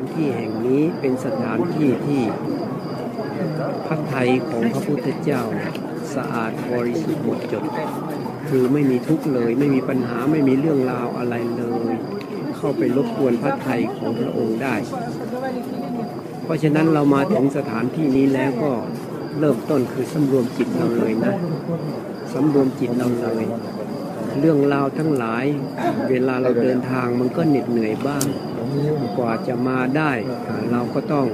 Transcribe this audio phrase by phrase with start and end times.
[0.00, 2.22] านที่แห่งนี้เป็นสถานที่ที่
[3.86, 5.42] พระไทยของพระพุทธเจ้า
[6.14, 7.64] สะอาดบริสุทธิ์หมดจด
[8.48, 11.82] คือไม่มีทุกข์เลย ไม่มีปัญหาไม่มีเรื่องราวอะไรเลย
[12.56, 14.74] เข้าไปรบกวนพระไทยของพระองค์ได้
[16.44, 18.72] เพราะฉะนั้นเรามาถึงสถานที่นี้แล้วก็
[19.38, 21.34] เริ่มต้นคือสำรวมจิตเราเลยนะ
[22.32, 23.44] สำรวมจิตเราเลย
[24.38, 25.44] เรื่องราวทั้งหลาย
[26.10, 28.24] เวลาเราเดินทางมันก็เหน็ดเหนื่อยบ้าง
[29.18, 30.12] กว่าจะมาได้
[30.70, 31.26] เราก็ต้อง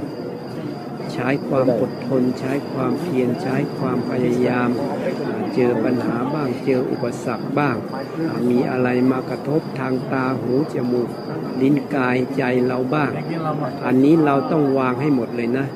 [1.12, 4.68] ใช้ความอดทน ใช้ความเพียรใช้ความพยายาม
[5.54, 7.76] เจอปัญหาบ้างเจออุปสรรคบ้าง
[8.50, 11.08] มีอะไรมากระทบทางตาหูจมูก
[11.60, 13.10] ลิ้นกายใจเราบ้าง
[13.86, 15.66] อันนี้เราต้องวางให้หมดเลยนะ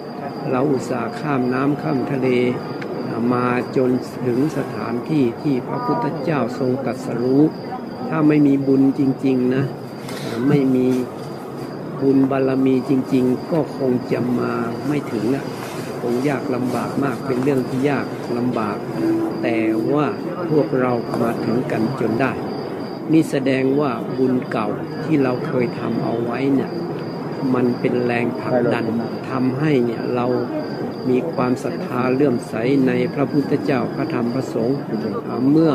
[0.51, 2.29] เราอุตส่าห์ข้ามน้ำข้ามทะเล
[3.33, 3.91] มาจน
[4.27, 7.43] ถึงสถานที่ที่พระพุทธเจ้าทรงตรัสรู้
[8.09, 9.65] ถ้าไม่มีบุญจริง ๆ นะ
[10.49, 10.89] ไม่มี
[12.01, 14.53] บุญบารมีจริง ๆ ก็คงจะมา
[14.87, 15.45] ไม่ถึงนะ
[16.01, 18.07] คงยากลำบากมากเป็นเรื่องที่ยาก
[18.37, 18.77] ลำบาก
[19.43, 19.59] แต่
[19.93, 20.07] ว่า
[20.51, 22.33] พวกเรามาถึงกันจนได้
[23.13, 24.69] นี่แสดงว่าบุญเก่า
[25.05, 26.71] ที่เราเคยทำเอาไว้เนี่ย
[27.55, 28.87] มันเป็นแรงผลักดัน
[29.31, 30.27] ทำให้เนี่ยเรา
[31.09, 32.55] มีความศรัทธาเลื่อมใส
[32.87, 34.79] ในพระพุทธเจ้าพระธรรมพระสงฆ์
[35.51, 35.73] เมื่อ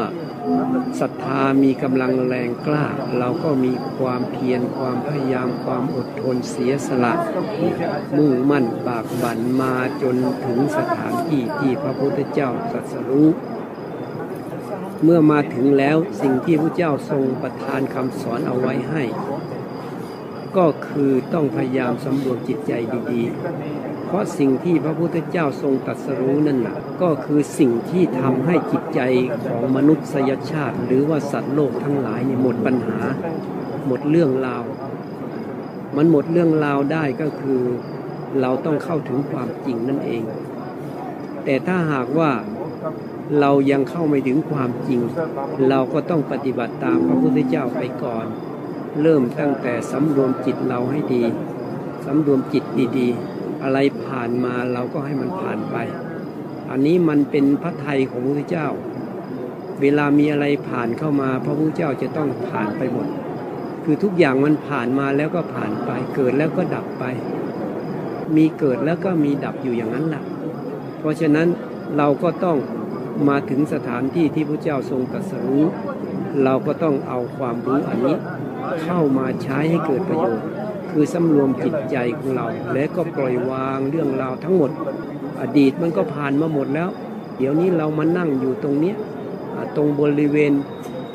[1.00, 2.86] ศรัทธามีกำลังแรงกล้า
[3.18, 7.14] เราก็มีความเพียรความพยายามความอดทนเสียสละ
[8.18, 13.30] มุ่งมั่นบากบั่นมาจนถึงสถานที่ที่พระพุทธเจ้าตรัสรู้
[15.04, 19.04] เมื่อมาถึงแล้วสิ่งที่พระเจ้าทรงประทานคำสอนเอาไว้ให้
[20.58, 22.72] ก็คือต้องพยายามสำรวมจิตใจ
[23.12, 23.85] ดีๆ
[24.16, 29.02] ราะสิ่งที่พระพุทธเจ้าทรงตรัสรู้นั่นนะก็คือสิ่งที่ทำให้จิตใจ
[29.50, 33.00] ของมนุษยชาติ หรือว่าสัตว์โลกทั้งหลายเนี่ยหมดปัญหา
[33.88, 34.64] หมดเรื่องราว
[35.96, 37.62] มันหมดเรื่องราวได้ก็คือ
[38.42, 40.24] เราต้องเข้าถึงความจริงนั่นเอง
[41.46, 42.32] แต่ถ้าหากว่า
[43.40, 45.00] เรายังเข้าไม่ถึงความจริง
[45.70, 48.26] เราก็ต้องปฏิบัติตามพระพุทธเจ้าไปก่อน
[49.02, 51.24] เริ่มตั้งแต่สำรวมจิตเราให้ดี
[52.06, 52.64] สำรวมจิต
[52.98, 53.35] ดีๆ
[53.66, 55.78] อะไรผ่านมาเราก็ให้มันผ่านไป
[56.72, 58.68] อันนี้มันเป็นพระไทยของพระพุทธเจ้า
[59.82, 63.08] เวลามีอะไรผ่านเข้ามาพระพุทธเจ้าจะต้องผ่านไปหมด
[63.84, 67.04] คือทุกอย่างมันผ่านมาแล้วก็ผ่านไป เกิดแล้วก็ดับไป
[68.36, 70.24] มีเกิดแล้วก็มีดับอยู่อย่างนั้นแหละ
[71.00, 71.48] เพราะฉะนั้น
[71.98, 72.58] เราก็ต้อง
[73.30, 75.64] มาถึงสถานที่ที่พระเจ้าทรงตรัสรู้
[76.44, 78.16] เราก็ต้องเอาความรู้อันนี้
[78.86, 80.46] เข้ามาใช้ให้เกิดประโยชน์
[80.98, 84.72] คือสำรวมจิตใจของเรา และก็ปล่อยวางเรื่องราวทั้งหมด
[85.42, 86.90] อดีตมันก็ผ่านมาหมดแล้ว
[87.38, 88.96] เดี๋ยวนี้เรามานั่งอยู่ตรงเนี้ย
[89.76, 90.54] ตรงบริเวณ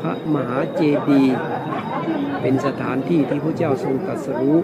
[0.01, 1.37] พระมหาเจดีย์
[2.41, 4.59] เป็นสถานที่ที่พระเจ้าทรงตรัสรู้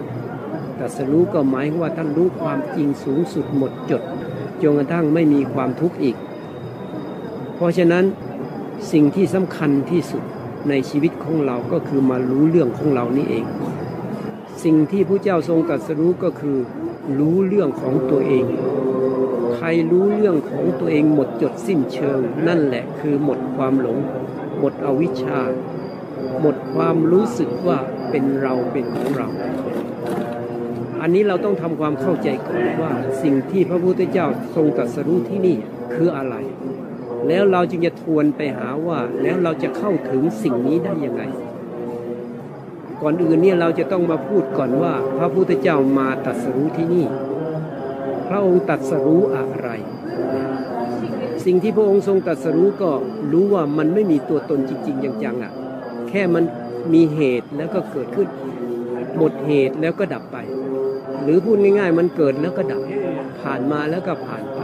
[0.79, 4.01] ตรัสรู้ก็หมายว่าท่านรู้ความจริงสูงสุดหมดจด
[4.61, 6.15] จนกระทั่งไม่มีความทุกข์อีก
[7.55, 8.05] เพราะฉะนั้น
[8.91, 10.23] สิ่งที่สำคัญที่สุด
[10.69, 13.45] ในชีวิตของเราก็คือมารู้เรื่องของเรานี่เอง
[14.63, 16.57] สิ่งที่พระเจ้าทรงตรัสรู้ก็คือ
[17.19, 18.45] รู้เรื่องของตัวเอง
[19.55, 23.97] ใครรู้เรื่องของตัวเองหมดจดสิ้นเชิง นั่นแหละคือหมดความหลง
[24.59, 25.39] หมดอวิชชา
[26.41, 27.77] หมดความรู้สึกว่า
[28.09, 29.27] เป็นเราเป็นของเรา
[31.01, 32.91] อันนี้เราต้องทำความเข้าใจก่อนว่า
[33.23, 35.57] สิ่งที่พระพุทธเจ้าทรงตรัสรู้ที่นี่
[35.93, 36.35] คืออะไร
[37.27, 41.23] แล้วเราจึงจะทวนไปหาว่าแล้วเราจะเข้าถึงสิ่งนี้ได้ยังไง
[43.01, 47.05] ก่อนอื่นเนี่ยเราจะต้องมาพูดก่อนว่า พระพุทธเจ้ามาตรัสรู้ที่นี่
[48.29, 49.69] พระองค์ตรัสรู้อะไร
[51.45, 52.91] สิ่งที่พระองค์ทรงตรัสรู้ก็
[53.31, 55.53] รู้ว่ามันไม่มีตัวตนจริงๆจังๆอะ
[56.09, 56.43] แค่มัน
[56.93, 58.27] มีเหตุแล้วก็เกิดขึ้น
[59.17, 60.37] หมดเหตุแล้วก็ดับไป
[61.23, 62.81] หรือพูดง่าย ๆ มันเกิดแล้วก็ดับ
[63.41, 64.61] ผ่านมาแล้วก็ผ่านไป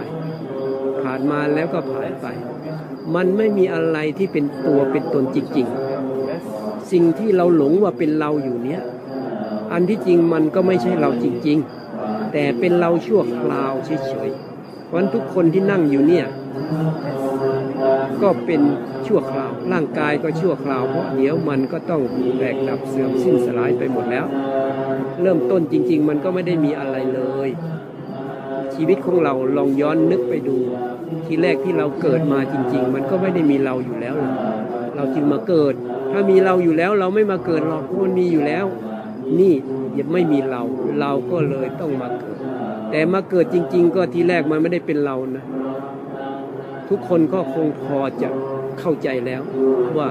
[1.04, 2.28] ผ่านมาแล้วก็ผ่านไป
[3.16, 5.93] มันไม่มีอะไรที่เป็นตัวเป็นตนจริง ๆ
[6.94, 8.81] สิ่งที่เราหลงว่าเป็นเราอยู่เนี้ย
[9.72, 11.57] อันที่จริงมันก็ไม่ใช่เราจริง
[11.95, 16.25] ๆ แต่เป็นเราชั่วคราวเฉยๆวันทุกคนที่นั่งอยู่เนี่ย
[18.22, 18.62] ก็เป็น
[19.07, 22.01] ชั่วคราว ร่างกายก็ชั่วคราวเพราะเดี๋ยวมันก็ต้อง
[22.38, 24.25] แตกดับเสื่อมสิ้นสลายไปหมดแล้ว
[25.22, 27.50] เริ่มต้นจริง ๆ มันก็ไม่ได้มีอะไรเลย
[28.74, 30.57] ชีวิตของเราลองย้อนนึกไปดู
[31.25, 34.34] ทีแรกที่เราเกิดมาจริง ๆ มันก็ไม่ได้มีเราอยู่แล้วหรอก
[34.95, 35.75] เราจึงมาเกิด
[36.13, 38.65] ถ้ามีเราอยู่แล้วเราไม่มาเกิดหรอกมันมีอยู่แล้ว
[39.39, 39.54] นี่
[39.98, 40.62] ยังไม่มีเรา
[41.00, 42.38] เราก็เลยต้องมาเกิด
[42.92, 45.45] แต่มาเกิดจริง ๆ ก็ทีแรกมันไม่ได้เป็นเรานะ
[46.89, 48.30] ทุกคนก็คงพอจะ
[48.80, 49.42] เข้าใจแล้ว
[49.98, 50.10] ว่า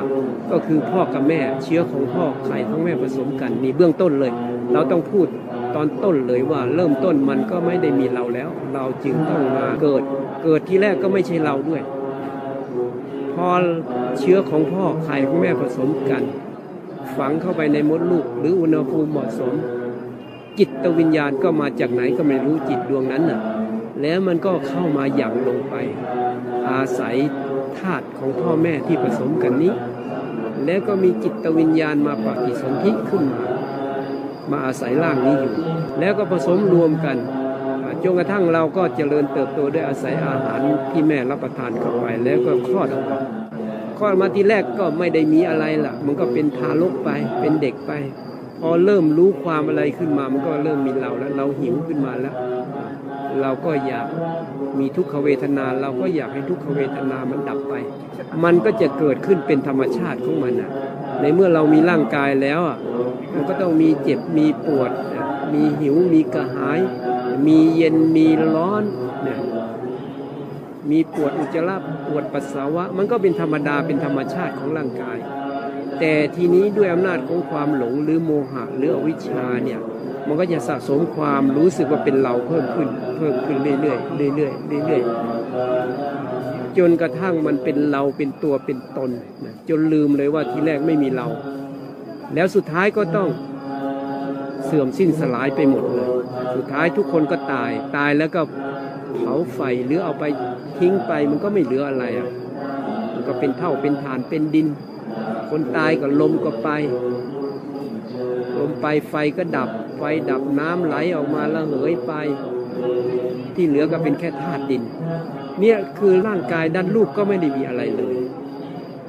[0.51, 4.33] ก็คือพ่อกับแม่เชื้อของพ่อไข่ของแม่ผสมกันนี่เบื้องต้นเลย
[4.73, 5.27] เราต้องพูด
[5.75, 10.03] ตอนต้นเลยว่าเริ่มต้นมันก็ไม่ได้มีเราแล้ว เราจึงต้องมาเกิด
[10.45, 11.83] เกิดที่แรกก็ไม่ใช่เราด้วย
[13.35, 13.49] พอ
[14.19, 16.23] เชื้อของพ่อไข่ของแม่ผสมกัน
[17.17, 19.55] ฝังเข้าไปในมดลูก หรืออุณหภูมิเหมาะสม
[20.59, 23.41] จิตวิญญาณก็มาจากไหนก็ไม่รู้จิตดวงนั้นน่ะ
[24.03, 25.75] แล้วมันก็เข้ามาหยั่งลงไป
[26.71, 27.17] อาศัย
[27.79, 29.73] ธาตุของพ่อแม่ที่ผสมกันนี้
[30.65, 33.53] แล้วก็มีจิตวิญญาณมาปฏิสนธิขึ้นมา
[34.51, 35.55] มาอาศัยร่างนี้อยู่
[36.01, 37.17] แล้วก็ผสมรวมกัน
[38.05, 40.61] จนกระทั่งเราก็เจริญเติบโตด้วยอาศัยอาหาร
[40.91, 43.19] ที่แม่รับประทานเข้าไปแล้วก็คลอดออกมา
[43.99, 47.11] คลอดมาทีแรกก็ไม่ได้มีอะไรล่ะ มันก็เป็นทารกไป
[47.41, 47.93] เป็นเด็กไป
[48.61, 52.35] พอเริ่มรู้ความอะไรขึ้นมา มันก็เริ่มมีเราแล้ว เราหิวขึ้นมาแล้ว
[53.41, 54.07] เราก็อยาก
[54.79, 57.75] มีทุกขเวทนา เราก็อยากให้ทุกขเวทนามันดับไป
[58.45, 60.71] มันก็จะเกิดขึ้นเป็นธรรมชาติของมันนะ
[61.21, 62.79] ในเมื่อเรามีร่างกายแล้วอะ
[63.35, 64.91] มันก็ต้องมีเจ็บมีปวด
[65.55, 66.79] มีหิวมีกระหาย
[67.47, 68.85] มีเย็นมีร้อน
[69.27, 69.39] นะ
[70.91, 71.77] มีปวดอุจจาระ
[72.07, 75.19] ปวดปัสสาวะ มันก็เป็นธรรมดาเป็นธรรมชาติของร่างกาย
[75.99, 79.81] แต่ทีนี้ด้วยอำนาจของความหลงหรือโมหะหรืออวิชชาเนี่ย
[80.27, 89.11] มันก็จะสะสมความรู้สึกว่าเป็นเราเพิ่มขึ้นเพิ่มขึ้นเรื่อยๆเรื่อยๆเรื่อยๆจนกระทั่งมันเป็นเราเป็นตัวเป็นตน
[89.45, 91.27] นะจนลืมเลยว่าทีแรกไม่มีเรา
[92.35, 93.29] แล้วสุดท้ายก็ต้อง
[94.73, 96.09] สื่อมสิ้นสลายไปหมดเลย
[96.55, 98.41] สุดท้ายทุกคนก็ตาย ตายแล้วก็
[99.19, 100.25] เผาไฟหรือเอาไป
[100.79, 102.29] ทิ้งไปมันก็ไม่เหลืออะไรอะ
[103.13, 104.67] มันก็เป็นเท่าเป็นฐานเป็นดิน
[105.51, 106.69] คนตายก็ลมก็ไป
[108.59, 112.13] ลมไปไฟก็ดับ ไฟดับน้ำไหลออกมาแล้วเหยไป
[113.55, 114.83] ที่เหลือก็เป็นแค่ธาตุดิน
[115.61, 118.15] เนี่ยคือร่างกายด้านรูปก็ไม่ได้มีอะไรเลย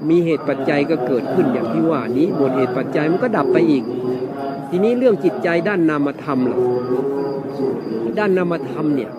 [0.09, 3.83] มีเหตุปัจจัยก็เกิดขึ้นอย่างที่ว่านี้หมดเหตุปัจจัยมันก็ดับไปอีก
[4.75, 6.59] ทีนี้เรื่องจิตใจด้านนามธรรมล่ะ
[8.19, 9.11] ด้านนามธรรมเนี่ย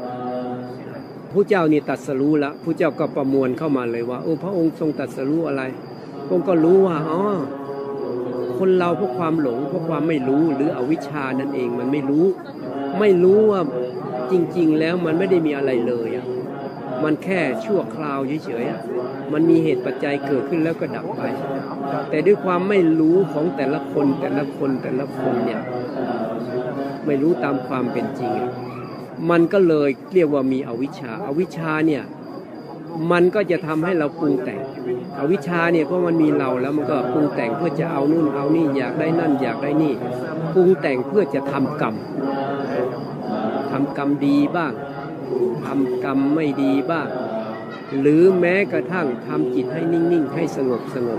[1.32, 5.62] ผู้เจ้านี่ตัดสรู้ละผู้เจ้าก็ประมวลเข้ามาเลยว่าโอ้พระองค์ทรงตัดสรู้อะไร
[6.26, 7.20] พระองค์ก็รู้ว่าอ๋อ
[8.58, 12.26] คนเราเพราะความหลงเพราะความไม่รู้หรืออวิชชานั่นเองมันไม่รู้
[13.00, 13.60] ไม่รู้ว่า
[14.30, 16.26] จริง ๆ แล้วมันไม่ได้มีอะไรเลยอะ
[17.04, 18.80] มันแค่ชั่วคราวเฉยๆอะ
[19.32, 21.22] มันมีเหตุปัจจัยเกิดขึ้นแล้วก็ดับไป
[22.10, 25.60] แต่ด้วยความไม่รู้ของแต่ละคนแต่ละคนแต่ละคนเนี่ย
[27.06, 28.32] ไม่รู้ตามความเป็นจริง
[29.30, 32.02] มันก็เลยเรียกว่ามีอวิชชาอาวิชชาเนี่ย
[33.12, 34.60] มันก็จะทำให้เราปรุงแต่ง
[35.18, 39.92] อวิชชาเนี่ยเพราะมันมีเราแล้วมันก็ปรุงแต่งเพื่อจะเอานู่นเอานี่อยากได้นั่นอยากได้นี่
[40.54, 41.94] ปรุงแต่งเพื่อจะทำกรรม
[43.70, 44.72] ทำกรรมดีบ้าง
[45.64, 47.08] ทำกรรมไม่ดีบ้าง
[48.00, 51.18] หรือแม้กระทั่งทำจิตให้นิ่ง ๆ ให้สงบสงบ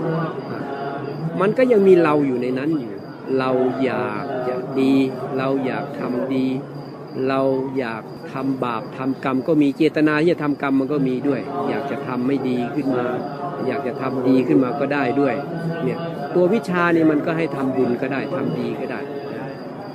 [1.40, 2.94] มันก็ยังมีเราอยู่ในนั้นอยู่
[3.38, 3.50] เรา
[3.84, 4.94] อยากจะดี
[5.38, 6.46] เราอยากทำดี
[7.28, 7.40] เรา
[7.78, 8.02] อยาก
[8.32, 13.06] ทำบาปทำกรรมก็มีเจตนาที่จะทำกรรมมันก็มีด้วย อยากจะทำไม่ดีขึ้นมา
[13.66, 15.34] อยากจะทำดีขึ้นมาก็ได้ด้วย
[15.84, 15.98] เนี่ย
[16.34, 19.00] ตัววิชาเนี่ยมันก็ให้ทำบุญก็ได้ทำดีก็ได้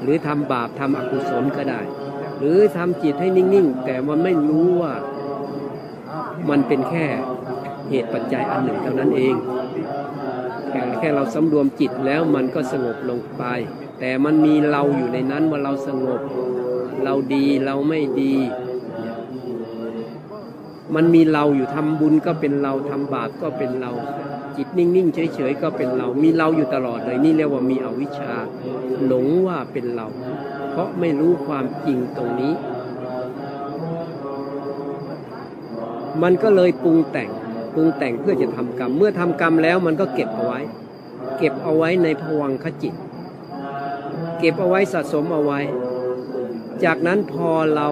[0.01, 1.81] หรือทำบาปทำอกุศลก็ได้
[2.39, 4.93] หรือทำจิตให้นิ่ง ๆ แต่มันไม่รู้ว่า
[6.49, 7.05] มันเป็นแค่
[7.89, 9.35] เหตุปัจจัยอันหนึ่งเท่านั้นเอง
[10.69, 13.43] แค่แค่เราสำรวมจิตแล้วมันก็สงบลงไป
[13.99, 16.21] แต่มันมีเราอยู่ในนั้นว่าเราสงบ
[17.03, 18.35] เราดีเราไม่ดี
[20.95, 23.91] มันมีเราอยู่ทำบุญก็เป็นเราทำบาปก็เป็นเรา
[24.57, 28.33] จิตนิ่งๆเฉยๆก็เป็นเรา มีเราอยู่ตลอดเลยนี่เรียกว่ามีอวิชชา
[29.05, 30.07] หลงว่าเป็นเรา
[30.71, 32.53] เพราะไม่รู้ความจริงตรงนี้
[36.23, 37.29] มันก็เลยปรุงแต่ง
[37.73, 40.59] ปรุงแต่งเพื่อจะทำกรรม เมื่อทำกรรมแล้วมันก็เก็บเอาไว้
[41.37, 42.93] เก็บเอาไว้ในภวังคจิต
[44.39, 45.59] เก็บเอาไว้สะสมเอาไว้
[46.83, 47.87] จากนั้นพอเรา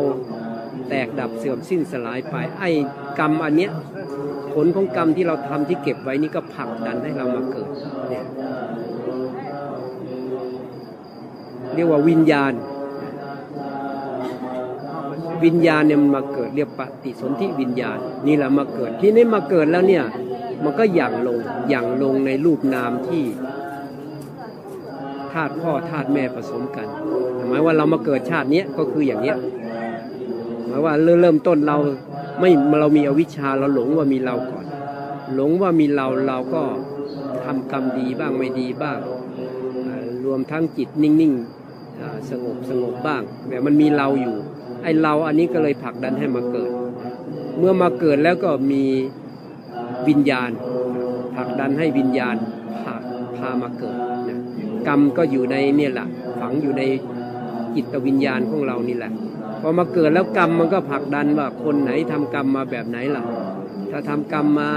[0.90, 2.70] แตกดับเสื่อมสิ้นสลายไป ไอ้
[3.20, 3.72] กรรมอันเนี้ย
[4.54, 7.70] ผลของกรรมที่เราทำที่เก็บไว้นี่ก็ผลักดันให้เรามาเกิด
[8.10, 8.26] เนี่ย
[11.74, 12.54] เรียกว่าวิญญาณ
[15.46, 20.04] วิญญาณเนี่ยมันมาเกิดเรียกปฏิสนธิวิญญาณ นี่แหละมาเกิดที่นี่มาเกิดแล้วเนี่ย
[20.64, 23.24] มันก็หยั่งลงหยั่งลงในรูปนามที่
[25.32, 26.88] ธาตุพ่อธาตุแม่ผสมกัน
[27.48, 29.38] หมายว่าเรามาเกิดชาตินี้ก็คืออย่างเนี้ย
[30.68, 31.78] หมายว่าเริ่มต้นเรา
[32.40, 34.66] ไม่เรามีอวิชชาเราหลงว่ามีเราก่อน
[35.36, 36.62] หลงว่ามีเราเราก็
[37.46, 39.00] ทำกรรมดีบ้างไม่ดีบ้าง
[40.26, 44.36] รวมทั้งจิตนิ่งๆสงบสงบบ้างแต่มันมีเราอยู่
[44.84, 46.72] ไอเราอันนี้ก็เลยผลักดันให้มาเกิด
[47.58, 48.84] เมื่อมาเกิดแล้วก็มี
[50.08, 50.50] วิญญาณ
[51.36, 52.36] ผลักดันให้วิญญาณ
[52.84, 52.96] พา
[53.38, 53.98] พามาเกิด
[54.30, 54.40] นะ
[54.88, 56.08] กรรมก็อยู่ในเนี่ยแหละ
[56.40, 56.84] ฝังอยู่ใน
[57.76, 59.12] จิตวิญญาณของเรานี่แหละ
[59.62, 63.24] พอมาเกิดแล้วกรรมมันก็ผลักดันว่าคนไหนทำกรรมมาแบบไหนล่ะ
[63.92, 64.72] ถ้าทำกรรมมา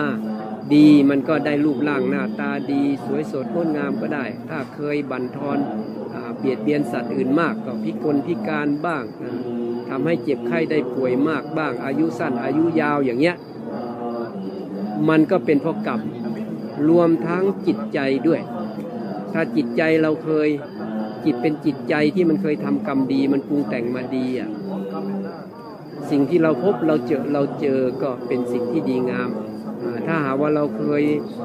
[0.75, 5.59] ดีมันก็ได้รูปร่างหน้าตาดี สวยสดงดงามก็ได้ ถ้าเคยบั่นทอน
[6.14, 9.32] อเบียดเบียนสัตว์อื่นมากก็พิกลพิการบ้างนะ
[9.89, 13.37] ทำให้เจ็บไข้ได้ป่วยมากบ้าง อายุสั้นอายุยาวอย่างเงี้ย
[15.09, 16.01] มันก็เป็นเพราะกรรม
[16.89, 18.41] รวมทั้งจิตใจด้วย
[19.33, 20.49] ถ้าจิตใจเราเคย
[21.25, 24.51] จิตเป็นจิตใจที่มันเคยทำกรรมดี มันปรุงแต่งมาดีอะ
[26.11, 29.31] สิ่งที่เราพบเราเจอเราเจอก็เป็นสิ่งที่ดีงาม
[30.07, 31.03] ถ้าหาว่าเราเคย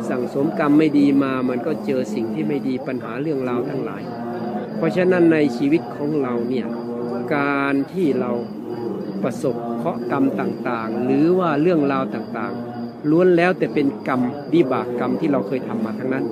[0.10, 4.04] สั่งสมกรรมไม่ดีมา มันก็เจอสิ่งที่ไม่ดีปัญหาเรื่องราวทั้งหลาย
[4.78, 6.66] เพราะฉะนั้นในชีวิตของเราเนี่ย
[7.34, 8.32] การที่เรา
[9.24, 14.22] ประสบเคราะกรรมต่างๆ หรือว่าเรื่องราวต่างๆ ล้วนแล้วแต่เป็นกรรม
[14.54, 16.26] วิบากกรรมที่เราเคยทำมาทั้งนั้น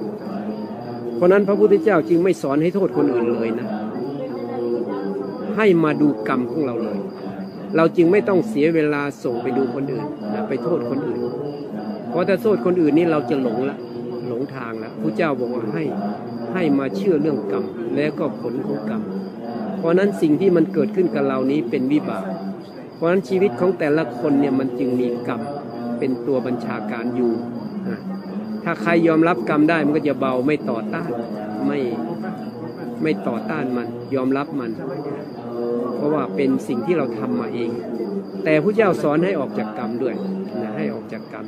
[1.15, 3.67] เพราะนั้นพระพุทธเจ้าจึงไม่สอนให้โทษคนอื่นเลยนะ
[5.57, 6.99] ให้มาดูกรรมของเราเลย
[7.75, 11.19] เราจึงไม่ต้องเสียเวลาส่งไปดูคนอื่นนะไปโทษคนอื่น
[12.09, 13.77] เพราะถ้าโทษคนอื่นนี่เราจะหลงละ
[14.27, 15.83] หลงทางละพระเจ้าบอกว่าให้
[16.53, 17.63] ให้มาเชื่อเรื่องกรรม
[17.95, 19.01] แล้วก็ผลของกรรม
[19.77, 22.25] เพราะนั้นสิ่งที่มันเกิดขึ้นกับเรานี้เป็นวิบาก
[22.95, 25.41] เพราะนั้นชีวิตของแต่ละคนเนี่ยมันจึงมีกรรม
[25.99, 27.31] เป็นตัวบัญชาการอยู่
[28.63, 31.09] ถ้าใครยอมรับกรรมได้มันก็จะเบาไม่ต่อต้าน
[31.67, 31.79] ไม่
[33.03, 34.71] ไม่ต่อต้านมัน ยอมรับมัน
[35.95, 37.71] เพราะว่าเป็นสิ่งที่เราทำมาเอง
[38.43, 40.15] แต่พระเจ้าสอนให้ออกจากกรรมด้วย
[40.61, 41.45] นะให้ออกจากกรรม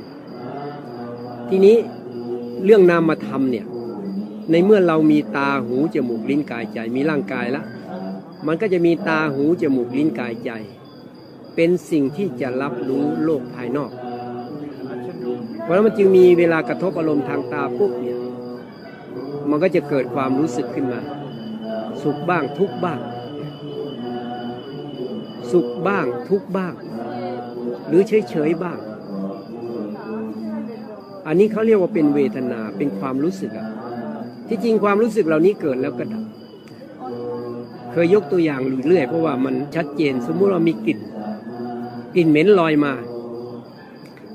[1.49, 1.75] ทีนี้
[2.65, 3.65] เรื่องนามธรรมเนี่ย
[4.51, 7.65] ในเมื่อเรามีตาหูจมูกลิ้นกายใจมีร่างกายแล้ว
[8.47, 10.51] มันก็จะมีตาหูจมูกลิ้นกายใจ
[11.55, 13.91] เป็นสิ่งที่จะรับรู้โลกภายนอก
[15.61, 18.19] เพราะฉะนั้นมันจึงมีเวลากระทบอารมณ์ทางตาปุ๊บเนี่ย
[19.49, 21.01] มันก็จะเกิดความรู้สึกขึ้นมา
[22.03, 22.99] สุขบ้างทุกบ้าง
[25.51, 26.73] สุขบ้างทุกบ้าง
[27.87, 28.79] หรือเฉยเฉยบ้าง
[31.27, 33.67] อันนี้เขาเรียกว่าเป็นเวทนาเป็นความรู้สึกอะ
[34.47, 36.23] ที่จริงความรู้สึกเหล่านี้เกิดแล้วก็ดับ
[38.05, 40.99] ยยกตัวอย่างเรื่อยเพราะว่ามันชัดเจน สมมุติเรามีกลิ่น
[42.15, 42.93] กลิ่นเหม็นลอยมา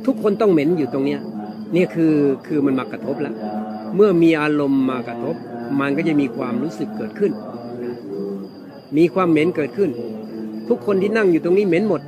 [0.07, 1.21] ทุกคนต้องเหม็นอยู่ตรงเนี้ย
[1.76, 2.14] นี่คือ
[2.47, 3.35] คือมันมากระทบแล้ว
[3.97, 5.37] เมื่อมีอารมณ์มากระทบ
[5.81, 7.33] มันก็จะมีความรู้สึกเกิดขึ้น
[8.97, 9.90] มีความเหม็นเกิดขึ้น
[10.69, 12.02] ทุกคนที่นั่งอยู่ตรงนี้เหม็นหมด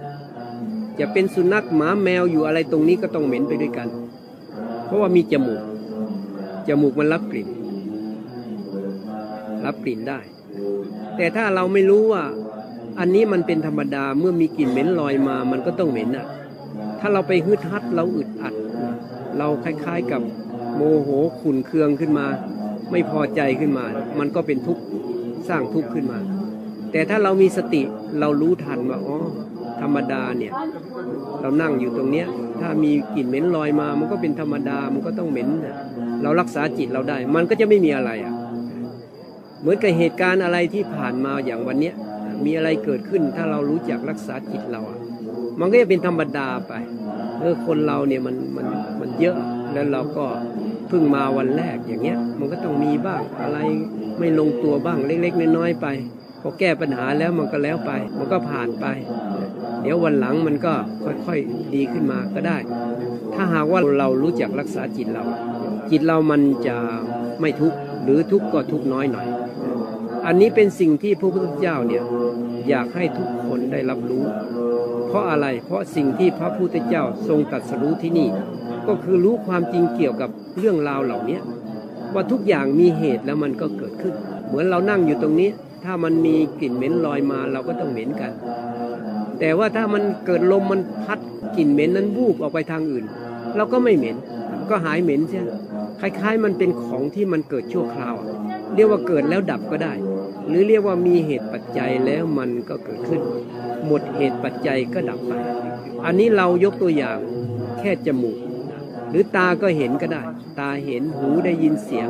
[1.01, 3.89] จะเป็นสุนัขหมาแมวอยู่อะไรตรงนี้ก็ต้องเหม็นไปด้วยกัน
[4.87, 5.63] เพราะว่ามีจมูก
[6.69, 7.49] จมูกมันรับกลิ่น
[9.65, 10.19] รับกลิ่นได้
[11.17, 12.25] แต่ถ้าเราไม่รู้ว่า
[12.99, 16.27] อันนี้มันเป็นธรรมดาเมื่อมีกลิ่นเหม็นลอยมา มันก็ต้องเหม็นอะ
[17.01, 18.55] ถ้าเราไปฮึดฮัดเราอึดอัด
[19.39, 20.23] เราคล้ายๆกับ
[20.77, 21.09] โมโห
[21.41, 22.27] ขุนเคืองขึ้นมา
[22.91, 23.85] ไม่พอใจขึ้นมา
[24.19, 24.83] มันก็เป็นทุกข์
[25.49, 26.19] สร้างทุกข์ขึ้นมา
[26.93, 27.83] แต่ถ้าเรามีสติ
[28.21, 29.17] เรารู้ทันว่าอ๋อ
[29.81, 30.53] ธรรมดาเนี่ย
[31.41, 32.27] เรานั่งอยู่ตรงเนี้ย
[32.61, 35.49] ถ้ามีกลิ่นเหม็นลอยมา มันก็เป็นธรรมดามันก็ต้องเหม็น
[36.23, 38.34] เรารักษาจิตเราได้ มันก็จะไม่มีอะไรอะ
[39.65, 41.95] เหมือนกับเหตุการณ์อะไรที่ผ่านมาอย่างวันเนี้ย
[42.45, 44.99] มีอะไรเกิดขึ้นถ้าเรารู้จักรักษาจิตเราอะ
[45.61, 46.73] มันก็จะเป็นธรรมดาไป
[47.41, 48.67] เออคนเราเนี่ยมันมัน
[49.01, 49.37] มันเยอะ
[49.73, 50.27] แล้วเราก็
[50.89, 53.59] เพิ่งมาวันแรกอย่างเงี้ย มันก็ต้องมีบ้างอะไร
[54.19, 55.87] ไม่ลงตัวบ้างเล็ก ๆ น้อยๆไป
[56.43, 58.87] พอแก้ปัญหาแล้วมันก็แล้วไป มันก็ผ่านไป
[59.83, 60.75] เดี๋ยววันหลังมันก็
[61.27, 62.57] ค่อยๆดีขึ้นมาก็ได้
[63.35, 65.25] ถ้าหากว่าเรารู้จักรักษาจิตเรา
[65.91, 66.77] จิตเรามันจะ
[67.41, 69.27] ไม่ทุกข์หรือทุกข์ก็ทุกข์น้อยหน่อย
[70.27, 72.03] อันนี้เป็นสิ่งที่พระพุทธเจ้าเนี่ย
[72.69, 74.25] อยากให้ทุกคนได้รับรู้
[75.09, 78.29] เพราะอะไรเพราะสิ่งที่พระพุทธเจ้าทรงตรัสรู้ที่นี่
[78.89, 81.39] ก็คือรู้ความจริงเกี่ยวกับเรื่องราวเหล่านี้
[82.15, 84.15] ว่าทุกอย่างมีเหตุแล้วมันก็เกิดขึ้น
[84.47, 85.51] เหมือนเรานั่งอยู่ตรงนี้
[85.85, 88.33] ถ้ามันมีกลิ่นเหม็นลอยมาเราก็ต้องเหม็นกัน
[89.41, 91.19] แต่ว่าถ้ามันเกิดลมมันพัด
[91.57, 93.05] กลิ่นเหม็นนั้นวูบออกไปทางอื่น
[93.57, 94.17] เราก็ไม่เหม็น
[94.71, 95.43] ก็หายเหม็นใช่
[96.01, 98.15] คล้ายๆ มันเป็นของที่มันเกิดชั่วคราว
[98.75, 99.93] เรียกว่าเกิดแล้วดับก็ได้
[100.49, 103.23] หรือเรียกว่ามีเหตุปัจจัยแล้วมันก็เกิดขึ้น
[103.87, 105.33] หมดเหตุปัจจัยก็ดับไป
[106.05, 107.19] อันนี้เรายกตัวอย่าง
[107.79, 108.39] แค่จมูก
[109.11, 110.23] หรือตาก็เห็นก็ได้
[110.59, 112.09] ตาเห็นหูได้ยินเสียง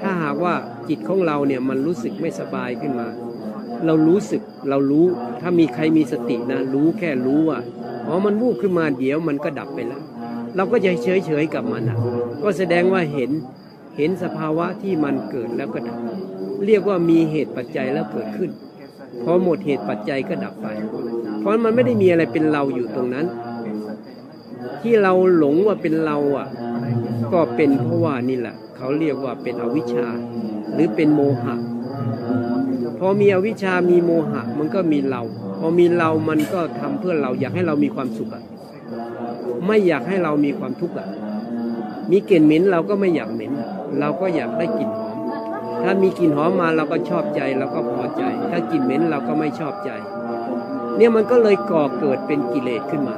[0.00, 0.54] ถ้าหากว่า
[0.88, 3.08] จิตของเราเนี่ยมันรู้สึกไม่สบายขึ้นมา
[3.86, 5.06] เรารู้สึกเรารู้
[5.40, 7.58] ถ้ามีใครมีสตินะรู้แค่รู้ว่า
[8.06, 10.02] อ๋อมันวูบขึ้นมาเดี๋ยวมันก็ดับไปแล้ว
[10.56, 11.98] เราก็จะเฉยเฉยๆกับมันอะ
[12.42, 13.30] ก็แสดงว่าเห็น
[13.96, 15.98] เห็นสภาวะที่มันเกิดแล้วก็ดับ
[16.66, 18.50] เรียกว่ามีเหตุปัจจัยแล้วเกิดขึ้น
[19.24, 20.66] พอหมดเหตุปัจจัยก็ดับไป
[21.40, 23.26] เพราะมันไม่ได้มีอะไรเป็นเราอยู่ตรงนั้น
[24.82, 26.48] ที่เราหลงว่าเป็นเราอะ
[27.32, 30.06] ก็เป็นเพราะว่านี่แหละ เขาเรียกว่าเป็นอวิชชา
[30.72, 31.54] หรือเป็นโมหะ
[32.98, 35.22] พอมีอวิชชามีโมหะ มันก็มีเรา
[35.58, 38.42] พอมีเรามันก็ทำเพื่อเราอยากให้เรามีความสุขอะ
[39.66, 41.06] ไม่อยากให้เรามีความทุกข์อะ
[42.10, 43.52] มีกลิ่นเหม็นเราก็ไม่อยากเหม็น
[44.00, 44.90] เราก็อยากได้กลิ่น
[45.84, 49.90] ถ้ามีกลิ่นหอมมาเราก็ชอบใจเราก็พอใจ ถ้ากลิ่นเหม็นเราก็ไม่ชอบใจ
[50.96, 53.16] เนี่ยมันก็เลยก่อเกิดเป็นกิเลสขึ้นมา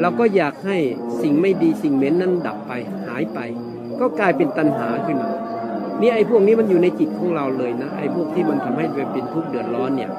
[0.00, 0.78] เราก็อยากให้
[1.22, 2.72] สิ่งไม่ดีสิ่งเหม็นนั้นดับไป
[3.06, 3.38] หายไป
[4.00, 5.32] ก็กลายเป็นตัณหาขึ้นมา
[6.00, 10.10] นี่ไอ้พวกนี้มันอยู่ในจิตของเราเลยนะไอ้พวกที่มันทำให้เป็นทุกข์เดือดร้อนเนี่ย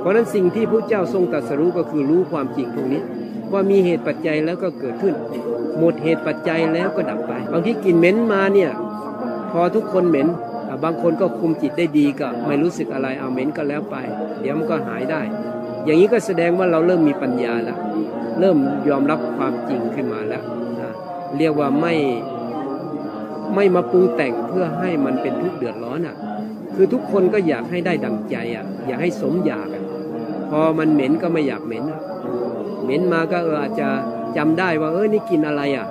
[0.00, 3.02] เพราะฉะนั้นสิ่งที่พระเจ้าทรงตรัสรู้ก็คือรู้ความจริงตรงนี้
[3.52, 5.14] ว่ามีเหตุปัจจัยแล้วก็เกิดขึ้น
[5.78, 8.70] หมดเหตุปัจจัยแล้วก็ดับไป บางทีกลิ่นเหม็นมาเนี่ย
[9.52, 10.28] พอทุกคนเหม็น
[10.84, 13.96] บางคนก็คุมจิตได้ดีก็ไม่รู้สึกอะไรเอาเหม็นก็แล้วไป
[14.40, 15.20] เดี๋ยวมันก็หายได้
[15.84, 17.78] อย่างนี้ก็แสดงว่าเราเริ่มมีปัญญาแล้ว
[18.40, 20.42] เริ่มยอมรับความจริงขึ้นมาแล้ว
[21.38, 21.94] เรียกว่าไม่
[23.54, 26.16] ไม่มาปรุงแต่งเพื่อให้มันเป็นทุกข์เดือดร้อนอะ
[26.74, 29.84] คือทุกคนก็อยากให้ได้ดังใจอะ อยากให้สมอยากอะ
[30.50, 32.00] พอมันเหม็นก็ไม่อยากเหม็นอะ
[32.84, 33.88] เหม็นมาก็เอออาจจะ
[34.36, 35.86] จำได้ว่าเออนี่กินอะไรอะ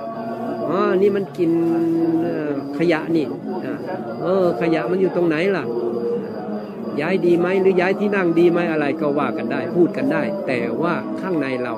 [0.70, 1.50] อ๋อ นี่มันกิน
[2.78, 3.26] ขยะนี่
[3.64, 3.76] อะ
[4.22, 5.64] เออ ขยะมันอยู่ตรงไหนล่ะ
[7.00, 11.74] ย้ายดีไหมหรือย้ายที่นั่งดีไหมอะไรก็ว่ากันได้ พูดกันได้ แต่ว่าข้างในเรา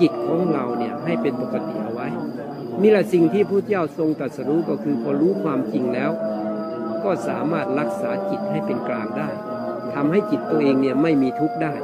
[0.00, 2.08] จิตของเราเนี่ยให้เป็นปกติเอาไว้
[2.82, 6.10] นี่แหละสิ่งที่พระเจ้าทรงตรัสรู้ก็คือพอรู้ความจริงแล้ว
[7.04, 9.28] ก็สามารถรักษาจิตให้เป็นกลางได้
[9.94, 11.74] ทำให้จิตตัวเองเนี่ยไม่มีทุกข์ได้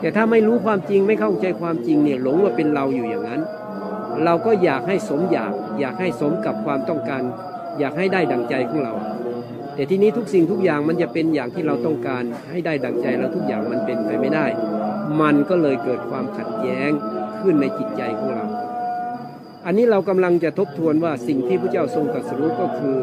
[0.00, 3.40] แต่ถ้าไม่รู้ความจริงไม่เข้าใจความจริงเนี่ยหลงว่าเป็นเราอยู่อย่างนั้น
[4.24, 7.22] เราก็อยากให้สมอยาก อยากให้สมกับความต้องการ
[7.78, 8.94] อยากให้ได้ดังใจของเรา
[9.74, 14.46] แต่ทีนี้ทุกสิ่งทุกอย่างมันจะเป็นอย่างที่เราต้องการให้ได้ดังใจแล้วทุกอย่างมันเป็นไปไม่ได้
[15.20, 16.90] มันก็เลยเกิดความขัดแย้ง
[17.40, 18.46] ขึ้นในจิตใจของเรา
[19.66, 22.96] อันนี้เรากำลังจะทบทวนว่าสิ่งที่พระเจ้าทรงตรัสรู้ก็คือ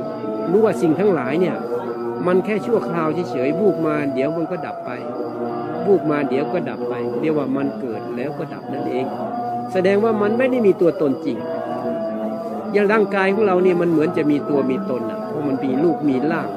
[0.51, 1.55] รู้ว่าสิ่งทั้งหลายเนี่ย
[2.27, 4.91] มันแค่ชั่วคราวเฉยๆบูบมาเดี๋ยวมันก็ดับไป
[5.85, 9.05] บูบมาเดี๋ยวก็ดับไปเรียกว่ามันเกิดแล้วก็ดับนั่นเอง
[9.73, 11.37] แสดงว่ามันไม่ได้มีตัวตนจริง
[12.73, 16.47] อย่างร่างกายของเราเนี่ยมันเหมือนจะมีตัวมีตนอะ เพราะมันมีรูปมีร่าง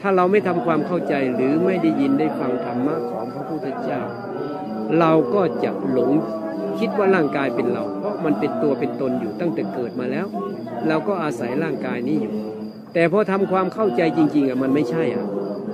[0.00, 4.00] ถ้าเราไม่ทำความเข้าใจหรือไม่ได้ยินได้ฟังธรรมะของพระพุทธเจ้า
[4.98, 6.10] เราก็จะหลง
[6.78, 10.26] คิดว่าร่างกายเป็นเรา เพราะมันเป็นตัวเป็นตนอยู่ตั้งแต่เกิดมาแล้ว
[10.88, 12.34] เราก็อาศัยร่างกายนี้อยู่
[12.94, 15.24] แต่พอทำความเข้าใจจริง ๆอะมันไม่ใช่อะ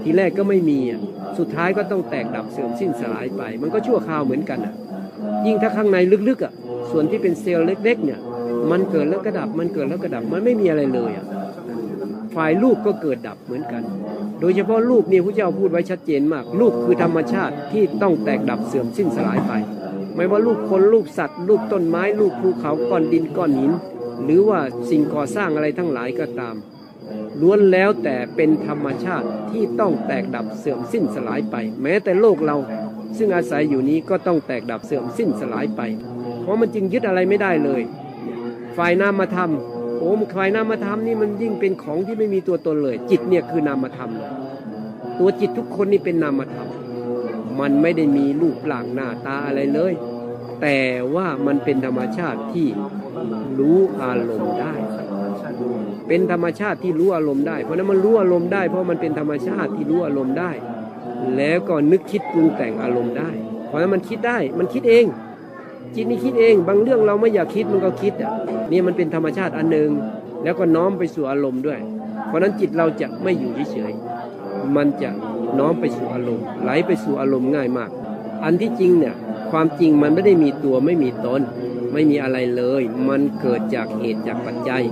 [0.03, 1.01] ทีแรกก็ไม่มีอะ
[1.38, 4.74] สุดท้ายก็ต้องแตกดับเสื่อมสิ้นสลายไป มันก็ชั่วคราวเหมือนกันอะ
[5.46, 5.98] ยิ่งถ้าข้างใน
[6.29, 6.53] ลึกๆอะ
[6.90, 8.20] ส่วนที่เป็นเซลล์เล็กๆเนี่ย
[8.70, 11.27] มันเกิดแล้วก็ดับมันเกิดแล้วก็ดับมันไม่มีอะไรเลยอะ
[12.37, 13.83] ฝ่ายรูปก็เกิดดับเหมือนกัน
[14.40, 19.53] โดยเฉพาะรูปนี่พระเจ้าพูดไว้ชัดเจนมาก รูปคือธรรมชาติที่ต้องแตกดับเสื่อมสิ้นสลายไป
[20.16, 23.72] ไม่ว่ารูปคนรูปสัตว์ รูปต้นไม้ รูปภูเขาก้อนดินก้อนหิน
[24.24, 26.57] หรือว่าสิ่งก่อสร้างอะไรทั้งหลายก็ตาม
[27.40, 32.57] ล้วนแล้วแต่เป็นธรรมชาติที่ต้องแตกดับเสื่อมสิ้นสลายไป แม้แต่โลกเรา
[33.18, 35.81] ซึ่งอาศัยอยู่นี้ก็ต้องแตกดับเสื่อมสิ้นสลายไป
[36.48, 37.82] ราะมันจึงยึดอะไรไม่ได้เลย
[38.76, 39.50] ฝ่ายนามธรรม
[39.98, 44.11] โอ้ฝ่ายนามธรรมนี่มันยิ่งเป็นของที่ไม่มีตัวตนเลย จิตเนี่ยคือนามธรรม
[45.18, 46.68] ตัวจิตทุกคนนี่เป็นนามธรรม
[47.61, 49.92] มันไม่ได้มีรูปร่างหน้าตาอะไรเลย
[50.62, 50.78] แต่
[51.14, 52.68] ว่ามันเป็นธรรมชาติที่
[53.58, 54.74] รู้อารมณ์ได้
[56.08, 60.50] เป็นธรรมชาติที่รู้อารมณ์ได้ เพราะนั้นมันรู้อารมณ์ได้ เพราะมันเป็นธรรมชาติที่รู้อารมณ์ได้
[61.37, 63.30] แล้วก็นึกคิดปรุงแต่งอารมณ์ได้
[63.66, 65.06] เพราะนั้นมันคิดได้ มันคิดเอง
[65.94, 68.33] จิตนี่คิดเอง บางเรื่องเราไม่อยากคิดมันก็คิดอะ
[68.70, 69.90] นี่มันเป็นธรรมชาติอันหนึ่ง
[70.42, 71.81] แล้วก็น้อมไปสู่อารมณ์ด้วย
[72.27, 75.11] เพราะนั้นจิตเราจะไม่อยู่เฉยๆมันจะ
[75.59, 77.90] น้อมไปสู่อารมณ์ ไหลไปสู่อารมณ์ง่ายมาก
[78.44, 79.14] อันที่จริงเนี่ย
[79.51, 81.40] ความจริงมันไม่ได้มีตัวไม่มีตน
[81.92, 84.83] ไม่มีอะไรเลย มันเกิดจากเหตุจากปัจจัย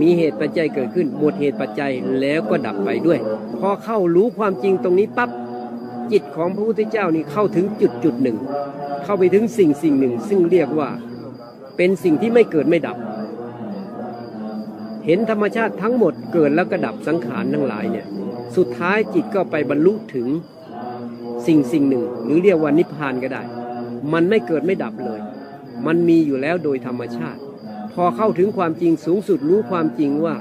[0.00, 3.18] มีเหตุปัจจัยเกิดขึ้น หมดเหตุปัจจัยแล้วก็ดับไปด้วย
[3.60, 5.30] พอเข้ารู้ความจริงตรงนี้ปั๊บ
[6.12, 8.38] จิตของพระพุทธเจ้านี่เข้าถึงจุดจุดหนึ่ง
[9.04, 10.90] เข้าไปถึงสิ่งสิ่งหนึ่ง ซึ่งเรียกว่า
[11.76, 12.96] เป็นสิ่งที่ไม่เกิดไม่ดับ
[15.06, 18.06] เห็นธรรมชาติทั้งหมดเกิดแล้วก็ดับสังขารทั้งหลายเนี่ย
[18.56, 20.28] สุดท้ายจิตก็ไปบรรลุถึง
[21.46, 23.42] สิ่งสิ่งหนึ่ง หรือเรียกว่านิพพานก็ได้
[24.12, 25.20] มันไม่เกิดไม่ดับเลย
[25.86, 27.40] มันมีอยู่แล้วโดยธรรมชาติ
[27.92, 30.34] พอเข้าถึงความจริงสูงสุดรู้ความจริงว่า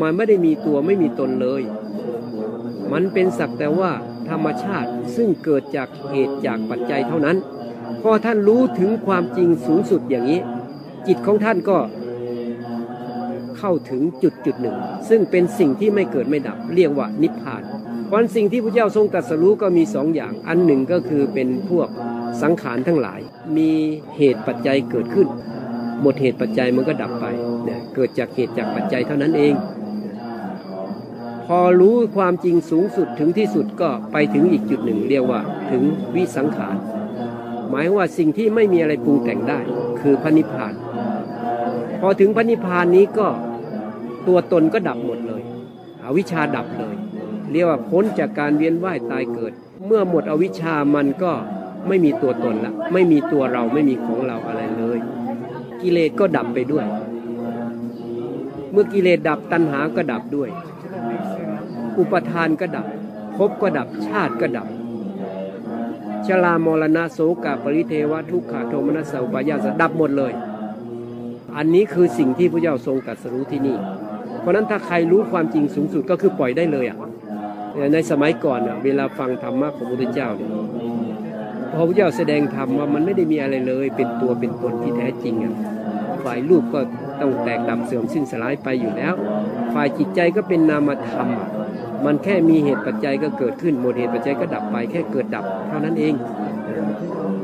[0.00, 1.62] มันไม่ได้มีตัวไม่มีตนเลย
[2.92, 3.92] มันเป็นสักแต่ว่า
[4.30, 7.36] ธรรมชาติ ซึ่งเกิดจากเหตุจากปัจจัยเท่านั้น
[8.02, 10.40] พอท่านรู้ถึงความจริงสูงสุดอย่างนี้
[11.06, 11.78] จิตของท่านก็
[13.58, 14.76] เข้าถึงจุดจุดหนึ่ง
[15.08, 17.62] ซึ่งเป็นสิ่งที่ไม่เกิดไม่ดับ เรียกว่านิพพาน
[18.06, 21.88] เพราสิ่งที่พระเจ้าทรงตรัสรู้ก็มีสองอย่าง อันหนึ่งก็คือเป็นพวก
[22.42, 23.20] สังขารทั้งหลาย
[23.56, 23.70] มี
[24.16, 25.28] เหตุปัจจัยเกิดขึ้น
[26.02, 27.26] หมดเหตุปัจจัยมันก็ดับไป
[27.64, 29.52] เนี่ยเกิดจากเหตุจากปัจจัยเท่านั้นเอง
[31.48, 35.82] พอรู้ความจริงสูงสุดถึงที่สุดก็ไปถึงอีกจุดหนึ่งเรียกว่าถึง
[36.14, 36.76] วิสังขาร
[37.68, 39.58] หมายว่าสิ่งที่ไม่มีอะไรปรุงแต่งได้
[40.00, 40.74] คือพระนิพพาน
[42.00, 43.28] พอถึงพระนิพพานนี้ก็
[44.26, 45.42] ตัวตนก็ดับหมดเลย
[46.02, 46.96] อวิชชาดับเลย
[47.52, 49.52] เรียกว่าพ้นจากการเวียนว่ายตายเกิด
[49.86, 51.32] เมื่อหมดอวิชชามันก็
[51.88, 54.98] ไม่มีตัวตนละ ไม่มีตัวเราไม่มีของเราอะไรเลย
[55.80, 56.86] กิเลสก็ดับไปด้วย
[58.72, 60.50] เมื่อกิเลสดับตัณหาก็ดับด้วย
[61.98, 62.86] อุปทานก็ดับ
[63.36, 64.68] ภพก็ดับชาติก็ดับ
[66.26, 70.32] ชรามรณะโสกาปริเทวะทุกขาโทมนัสสะอุปายาสดับหมดเลย
[71.56, 73.76] อันนี้คือสิ่งที่พระเจ้าทรงตรัสรู้ที่นี่
[74.40, 76.98] เพราะนั้นถ้าใครรู้ความจริงสูงสุดก็คือปล่อยได้เลยอะ
[77.94, 80.50] ในสมัยก่อนอะเวลาฟังธรรมะของพระพุทธเจ้าเนี่ย
[81.72, 85.54] พอพระเจ้าแสดงธรรมว่ามันไม่ได้มีอะไรเลย เป็นตัวเป็นตนที่แท้จริงอะ
[86.24, 86.80] ฝ่ายรูปก็
[87.20, 89.14] ต้องแตกดับเสื่อมสิ้นสลายไปอยู่แล้ว
[89.74, 91.28] ฝ่ายจิตใจก็เป็นนามธรรม
[92.04, 96.14] มันแค่มีเหตุปัจจัยก็เกิดขึ้นหมดเหตุปัจจัยก็ดับไปแค่เกิดดับเท่านั้นเอง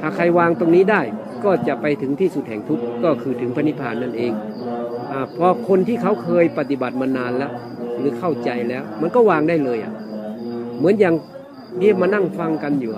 [0.00, 1.02] ถ้าใครวางตรงนี้ได้
[1.44, 4.32] ก็จะไปถึงที่สุดแห่งทุกข์ก็คือถึงพระนิพพานนั่นเอง
[5.12, 7.52] อพอคนที่เขาเคยปฏิบัติมานานแล้ว
[7.98, 9.92] หรือเข้าใจแล้ว มันก็วางได้เลยอะ
[10.78, 11.14] เหมือนอย่าง
[11.80, 12.92] ที่มานั่งฟังกันอยู่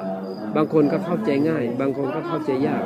[0.57, 2.83] บางคนก็เข้าใจง่าย บางคนก็เข้าใจยาก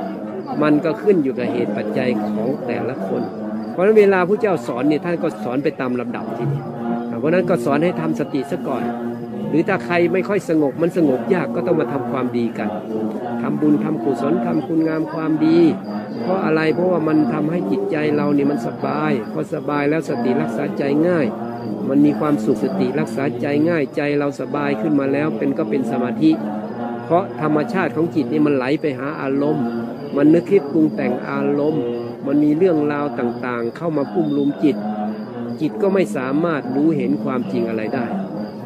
[0.62, 3.22] มันก็ขึ้นอยู่กับเหตุปัจจัยของแต่ละคน
[3.72, 6.62] เพราะฉะนั้นเวลาพระเจ้าสอนเนี่ยท่านก็สอนไปตามลำดับทีนี้
[7.20, 8.82] เพราะนั้นก็สอนให้ทำสติซะก่อน
[9.50, 12.70] หรือถ้าใครไม่ค่อยสงบมันสงบยากก็ต้องมาทำความดีกัน
[13.42, 15.58] ทำบุญทำกุศลทำคุณงามความดี
[16.22, 21.26] เพราะอะไรเพราะว่ามันทำให้จิตใจเราเนี่ยมันสบายพอสบายแล้วสติรักษาใจง่าย
[21.88, 26.30] มันมีความสุขสติรักษาใจง่ายใจเราสบายขึ้นมาแล้วเป็นก็เป็นสมาธิ
[27.04, 29.66] เพราะธรรมชาติของจิตนี่มันไหลไปหาอารมณ์
[30.16, 31.84] มันนึกคิดปรุงแต่งอารมณ์
[32.26, 34.76] มันมีเรื่องราวต่างๆ เข้ามากุ้มลุมจิต
[35.60, 38.06] จิตก็ไม่สามารถรู้เห็นความจริงอะไรได้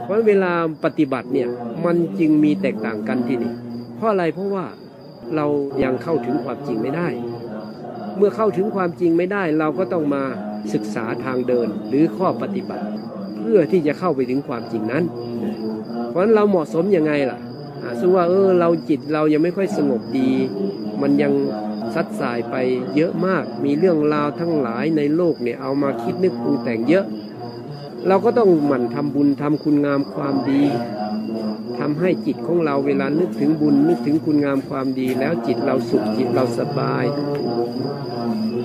[0.05, 0.53] เพราะเวลา
[0.85, 1.49] ปฏิบัติเนี่ย
[1.85, 3.53] มันจึงมีแตกต่างกันที่นี่
[3.97, 4.67] เพราะอะไรเพราะว่า
[5.37, 5.47] เรา
[5.83, 7.09] ยังเข้าถึงความจริงไม่ได้
[8.17, 10.23] เมื่อเข้าถึงความจริงไม่ได้ เราก็ต้องมา
[10.75, 12.85] ศึกษาทางเดินหรือข้อปฏิบัติ
[13.39, 15.05] เพื่อที่จะเข้าไปถึงความจริงนั้น
[16.11, 17.39] เพราะฉะนั้นเราเหมาะสมยังไงล่ะ
[18.01, 20.31] ซึ่งว่าเออเราจิตเรายังไม่ค่อยสงบดี
[21.03, 21.33] มันยัง
[21.95, 22.57] ซัดสายไป
[22.97, 27.05] เยอะมาก มีเรื่องราวทั้งหลายในโลกเนี่ยเอามาคิดนึกปรุงแต่งเยอะ
[28.09, 30.63] เราก็ต้องหมั่นทำบุญทำคุณงามความดี
[31.79, 37.05] ทำให้จิตของเราเวลานึกถึงบุญนึกถึงคุณงามความดี แล้วจิตเราสุขจิตเราสบาย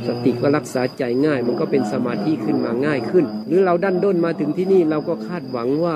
[0.07, 5.93] สติก็รักษาใจง่าย มันก็เป็นสมาธิขึ้นมาง่ายขึ้น หรือเราดันด้นมาถึงที่นี่เราก็คาดหวังว่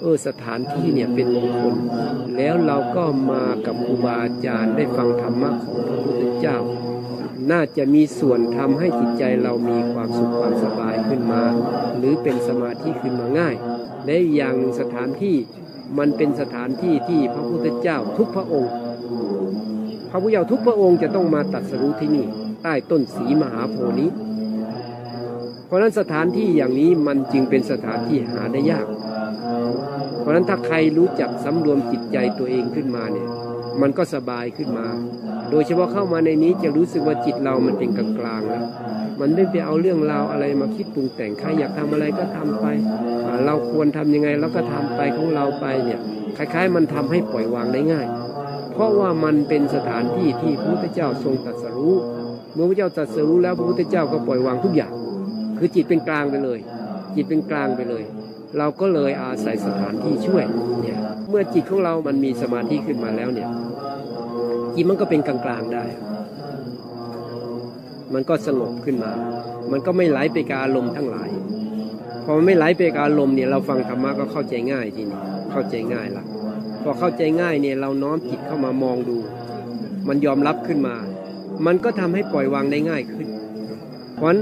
[0.00, 1.74] เออสถานที่เนี่ยเป็นมงคล
[2.36, 6.58] แล้วเราก็มากับครูบาอาจารย์ได้ฟังธรรมะของพระพุทธเจ้า
[7.50, 11.42] น่าจะมีส่วนทำให้จิตใจเรามีความสุขความสบายขึ้นมา
[11.98, 13.54] หรือเป็นสมาธิขึ้นมาง่าย
[14.06, 15.36] และอย่างหนึ่งสถานที่
[15.98, 18.72] มันเป็นสถานที่ที่พระพุทธเจ้าทุกพระองค์
[20.10, 22.26] พระพุทธเจ้าทุกพระองค์จะต้องมาตัดสรู้ที่นี่
[22.62, 24.08] ใต้ต้นสีมหาโพนี้
[25.70, 28.86] เพราะนั้นสถานที่อย่างนี้มันจึงเป็นสถานที่หาได้ยาก
[30.20, 33.28] เพราะนั้นถ้าใครรู้จักสำรวมจิตใจตัวเองขึ้นมาเนี่ย
[33.80, 34.86] มันก็สบายขึ้นมา
[35.50, 38.64] โดยเฉพาะเข้ามาในนี้จะรู้สึกว่าจิตเรามันเป็นกลางกลางแล้ว
[39.20, 42.66] มันไม่ไปเอาเรื่องราวอะไรมาคิดปรุงแต่งใครอยากทำอะไรก็ทำไป
[43.46, 46.00] เราควรทำยังไงแล้วก็ทำไปของเราไปเนี่ย
[46.36, 48.06] คล้ายๆ มันทำให้ปล่อยวางได้ง่าย
[48.72, 51.94] เพราะว่ามันเป็นสถานที่ที่พระพุทธเจ้าทรงตรัสรู้
[52.54, 54.92] เมื่อพระเจ้าตรัสรู้แล้วพระพุทธเจ้าก็ปล่อยวางทุกอย่าง
[55.60, 56.58] คือจิตเป็นกลางไปเลย
[57.14, 58.02] จิตเป็นกลางไปเลย
[58.58, 60.44] เราก็เลยอาศัยสถานที่ช่วย
[60.82, 63.48] เนี่ยเมื่อจิตของเรามันมีสมาธิขึ้นมาแล้วเนี่ย
[64.74, 65.84] จิตมันก็เป็นกลางๆได้
[68.14, 69.12] มันก็สงบขึ้นมา
[69.70, 71.30] มันก็ไม่ไหลไปกับอารมณ์ทั้งหลาย
[72.24, 75.18] พอมันไม่ไหลไปกับอารมณ์เนี่ยเราฟังธรรมะก็เข้าใจง่ายทีนี้
[75.52, 76.24] เข้าใจง่ายละ
[76.82, 79.16] พอเข้าใจง่ายเนี่ยเราน้อมจิตเข้ามามองดู
[80.08, 80.94] มันยอมรับขึ้นมา
[81.66, 83.28] มันก็ทำให้ปล่อยวางได้ง่ายขึ้น
[84.16, 84.38] เพราะฉะนั้น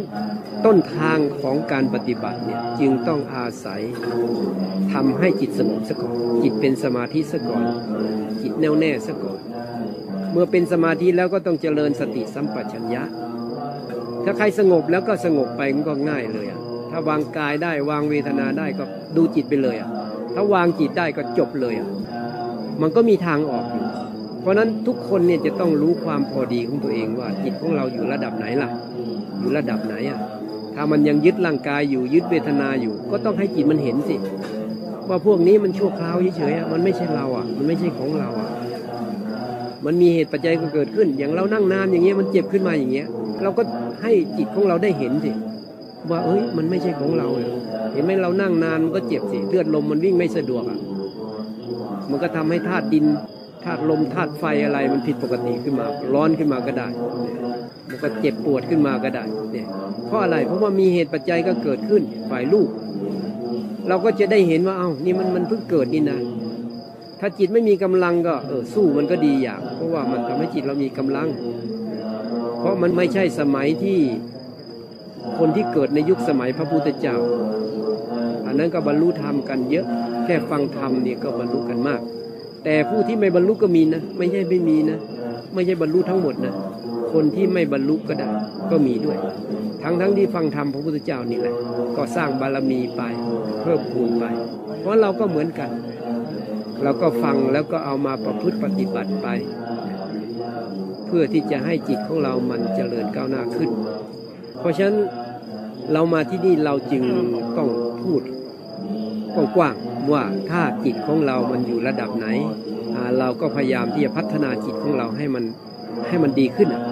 [0.67, 3.81] ต้นทางของการปฏิบัติเนี่ยจึงต้องอาศัย
[4.93, 7.65] ทำให้จิตสงบซะก่อนจิตเป็นสมาธิซะก่อน
[8.43, 9.41] จิตแน่วแน่ซะก่อน
[10.33, 13.03] เมื่อเป็นสมาธิแล้วก็ต้องเจริญสติสัมปชัญญะ
[14.25, 18.85] ถ้าใครสงบแล้วก็สงบไปก็ง่ายเลยอะถ้าวางกายได้วางเวทนาได้ก็
[19.17, 19.89] ดูจิตไปเลยอะ
[20.35, 21.89] ถ้าวางจิตได้ก็จบเลยอะ
[22.81, 23.85] มันก็มีทางออกอยู่
[24.41, 28.71] เพราะนั้นทุกคนเนี่ยจะต้องรู้ความพอดีของตัวเองว่า จิตของเราอยู่ระดับไหนล่ะ
[29.39, 30.19] อยู่ระดับไหนอะ
[30.75, 34.17] ถ้ามันยังยึดร่างกายอยู่ยึดเวทนาอยู่ ก็ต้องให้จิตมันเห็นสิ
[35.09, 38.49] ว่าพวกนี้มันชั่วคราวเฉยๆอะมันไม่ใช่เราอะ มันไม่ใช่ของเราอะ
[39.85, 43.07] มันมีเหตุปัจจัยก็เกิดขึ้น อย่างเรานั่งนานอย่างเงี้ยมันเจ็บขึ้นมาอย่างเงี้ย
[43.43, 43.63] เราก็
[44.03, 45.31] ให้จิตของเราได้เห็นสิ
[46.11, 47.51] ว่าเอ้ยมันไม่ใช่ของเราเลย
[47.93, 50.79] เห็นไหมเรานั่งนานมันก็เจ็บสิเลือดลมมันวิ่งไม่สะดวกอะ
[52.11, 53.05] มันก็ทำให้ธาตุดิน
[53.65, 56.89] ธาตุลมธาตุไฟอะไรมันผิดปกติขึ้นมา ร้อนขึ้นมาก็ได้
[57.89, 59.67] มันก็เจ็บปวดขึ้นมาก็ได้เนี่ย
[60.07, 62.69] เพราะอะไรเพราะว่ามีเหตุปัจจัยก็เกิดขึ้นฝ่ายลูก
[63.89, 66.19] เราก็จะได้เห็นว่าเอ้านี่มันมันเพิ่งเกิดนี่นะ
[67.21, 71.29] ถ้าจิตไม่มีกำลังก็เออสู้มันก็ดีอย่าง เพราะว่ามันทำให้จิตเรามีกำลัง
[72.59, 73.99] เพราะมันไม่ใช่สมัยที่
[75.39, 77.17] คนที่เกิดในยุคสมัยพระพุทธเจ้า
[78.47, 79.87] อันนั้นก็บรรลุธรรมกันเยอะ
[80.25, 82.01] แค่ฟังธรรมเนี่ยก็บรรลุกันมาก
[82.71, 84.99] แต่ผู้ที่ไม่บรรลุก็มีนะ ไม่ใช่ไม่มีนะ
[85.55, 86.55] ไม่ใช่บรรลุทั้งหมดนะ
[87.13, 88.29] คนที่ไม่บรรลุก็ได้
[88.71, 89.19] ก็มีด้วย
[89.83, 91.55] ทั้งทั้งที่ฟังธรรมพระพุทธเจ้านี่แหละ
[91.97, 93.03] ก็สร้างบารมีไป
[93.63, 94.25] เพิ่มพูนไป
[94.81, 95.71] เพราะเราก็เหมือนกัน
[96.83, 99.29] เราก็ฟังแล้วก็เอามาประพฤติปฏิบัติไป
[101.07, 103.71] เพื่อที่จะให้จิตของเรามันเจริญก้าวหน้าขึ้น
[104.61, 104.97] เพราะฉะนั้น
[105.93, 107.03] เรามาที่นี่เราจึง
[107.57, 107.69] ต้อง
[108.03, 108.23] พูด
[109.35, 112.27] กว้างๆว่าถ้าจิตของเรามันอยู่ระดับไหน
[113.19, 115.45] เราก็พยายามที่จะพัฒนาจิตของเราให้มัน
[116.09, 116.83] ให้มันดีขึ้นอะ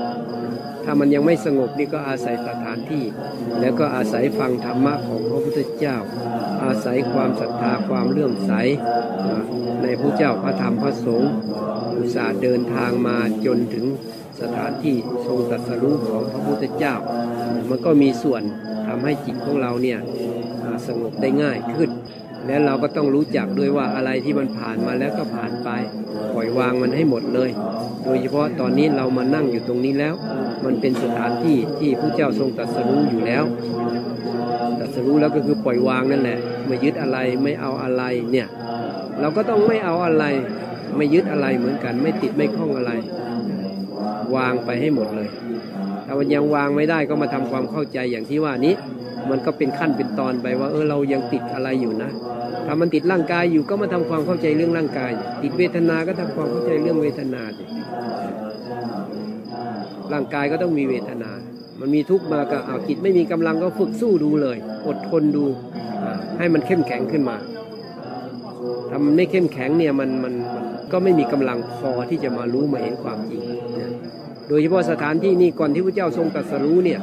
[0.85, 3.05] ถ้ามันยังไม่สงบนี่ก็อาศัยสถานที่
[3.61, 5.97] แล้วก็อาศัยฟังธรรมะของพระพุทธเจ้า
[6.65, 8.53] อาศัยความศรัทธาความเลื่อมใส
[9.83, 11.33] ในพระเจ้าพระธรรมพระสงฆ์
[11.97, 13.87] อุตส่าห์เดินทางมาจนถึง
[14.41, 14.97] สถานที่
[15.27, 16.95] ทรงตรัสรู้ของพระพุทธเจ้า
[17.69, 18.43] มันก็มีส่วน
[18.87, 19.99] ทำให้จิตของเราเนี่ย
[20.87, 21.91] สงบได้ง่ายขึ้น
[22.47, 25.69] และเราก็ต้องรู้จักด้วยว่าอะไรที่มันผ่านมาแล้วก็ผ่านไป
[26.35, 27.51] ปล่อยวางมันให้หมดเลย
[28.05, 30.15] โดยเฉพาะตอนนี้เรามานั่งอยู่ตรงนี้แล้ว
[30.65, 33.45] มันเป็นสถานที่ที่พระเจ้าทรงตรัสรู้อยู่แล้ว
[34.79, 38.49] ตรัสรู้แล้วก็คือปล่อยวางนั่นแหละไม่ยึดอะไรไม่เอาอะไรเนี่ย
[39.21, 40.25] เราก็ต้องไม่เอาอะไร
[40.97, 42.93] ไม่ยึดอะไรเหมือนกัน ไม่ติดไม่คล้องอะไร
[44.37, 45.29] วางไปให้หมดเลย
[46.07, 48.75] ถ้ามันยังวางไม่ได้ก็มาทำความเข้าใจอย่างที่ว่านี้
[49.31, 52.11] มันก็เป็นขั้นเป็นตอนไปว่าเออเรายังติดอะไรอยู่นะ
[52.67, 55.13] ถ้ามันติดร่างกายอยู่ก็มาทำความเข้าใจเรื่องร่างกาย
[55.43, 57.65] ติดเวทนาก็ทำความเข้าใจเรื่องเวทนาสิ
[60.13, 61.31] ร่างกายก็ต้องมีเวทนา
[61.81, 65.45] มันมีทุกข์มาก็เอาจิตไม่มีกำลังก็ฝึกสู้ดูเลย อดทนดู
[66.39, 67.37] ให้มันเข้มแข็งขึ้นมา
[68.91, 70.35] ถ้ามันไม่เข้มแข็งเนี่ยมันมัน
[70.93, 73.43] ก็ไม่มีกำลังพอที่จะมารู้มาเห็นความจริง
[74.49, 77.01] โดยเฉพาะสถานที่นี้ก่อนที่พระเจ้าทรงตรัสรู้เนี่ย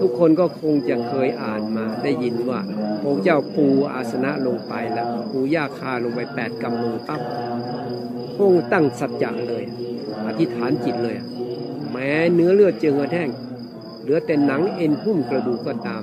[0.00, 2.60] ทุกคนก็คงจะเคยอ่านมาได้ยินว่า
[3.02, 7.20] พระเจ้าปูอาสนะลงไปแล้วปูยาคาลงไปแปดกำมือปั๊บ
[8.34, 9.64] พระองค์ตั้งสัจจะเลย
[10.26, 11.16] อธิษฐานจิตเลย
[11.90, 13.30] แม้เนื้อเลือดเจือกระแท่ง
[14.02, 16.02] เหลือแต่หนังเอ็นหุ้มกระดูกก็ตาม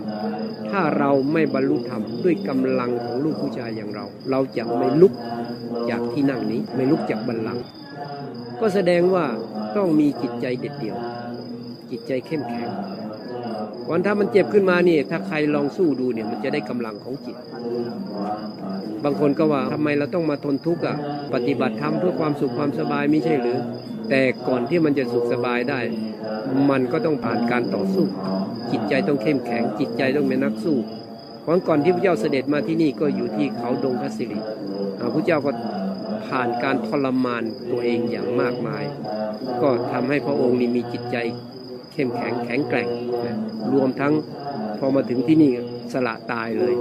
[0.69, 5.13] ถ้าเราไม่บรรลุธรรมด้วยกำลังของลูกผู้ชายอย่างเรา เราจะไม่ลุก
[5.89, 7.63] จากที่นั่งนี้ไม่ลุกจากบัลลังก์
[8.59, 9.25] ก็แสดงว่า
[9.77, 10.97] ต้องมีจิตใจเด็ดเดี่ยว
[11.91, 12.69] จิตใจเข้มแข็ง
[13.89, 17.35] วันถ้ามันเจ็บขึ้นมานี่ถ้าใครลองสู้ดูเนี่ยมันจะได้กำลังของจิต
[19.03, 20.95] บางคนก็ว่าทำไมเราต้องมาทนทุกข์อะ
[21.33, 23.59] ปฏิบัติธรรมเพื่อความสุขความสบายไม่ใช่หรือ
[24.09, 25.79] แต่ก่อนที่มันจะสุขสบายได้
[26.69, 28.05] มันก็ต้องผ่านการต่อสู้
[28.71, 30.77] จิตใจต้องเข้มแข็ง จิตใจต้องเป็นนักสู้
[31.41, 34.39] เพราะก่อนที่พระเจ้าเสด็จมาที่นี่ก็อยู่ที่เขาดงคสิริ
[35.13, 35.51] พระเจ้าก็
[36.27, 38.83] ผ่านการทรมานตัวเองอย่างมากมาย
[39.61, 41.17] ก็ทำให้พระองค์นี่มีจิตใจ
[41.93, 42.87] เข้มแข็งแข็งแกร่ง
[43.25, 43.37] นะ
[43.73, 44.13] รวมทั้ง
[44.79, 45.51] พอมาถึงที่นี่
[45.93, 46.73] สละตายเลย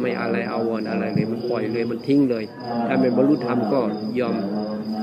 [0.00, 2.44] ไม่อะไรเอาวอนอะไรเลยมันปล่อยเลยมันทิ้งเลย
[2.86, 3.80] ถ้าไม่บรรลุธรรมก็
[4.20, 4.36] ยอม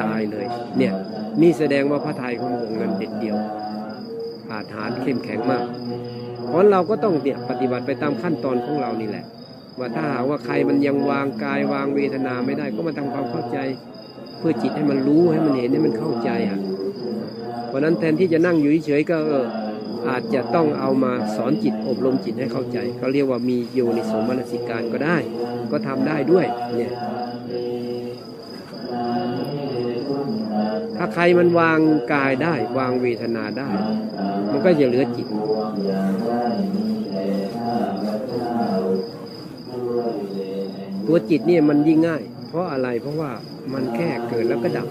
[0.03, 0.45] ตายเลย
[0.77, 0.93] เนี่ย
[1.41, 3.37] นี่แสดงว่าพระทัยขององค์นั้นเด็ดเดียว
[4.51, 5.63] อาถานเข้มแข็งมาก
[6.47, 9.25] เพราะเราก็ต้องเนี่ยปฏิบัติไปตามขั้นตอนของเรานี่แหละ
[9.79, 13.57] ว่าถ้าหากว่าใครมันยังวางกายวางเวทนาไม่ได้ ก็มาทำความเข้าใจ
[14.39, 16.59] เพื่อจิตให้มันรู้ให้มันเห็นให้มันเข้าใจอะ
[17.67, 19.45] เพราะนั้นแทนที่จะนั่งอยู่เฉยๆก็เออ
[20.09, 25.17] อาจจะต้องเอามาสอนจิตอบรมจิตให้เข้าใจเขาเรียกว่ามีโยนิสมนสิการก็ได้
[25.71, 26.93] ก็ทำได้ด้วยเนี่ย
[30.97, 31.79] ถ้าใครมันวาง
[32.13, 33.69] กายได้ วางเวทนาได้
[34.51, 35.27] มันก็จะเหลือจิต
[41.11, 43.31] ตัวจิตเนี่ยมันยิ่งง่าย เพราะอะไรเพราะว่า
[43.73, 44.87] มันแค่เกิดแล้วก็ดับ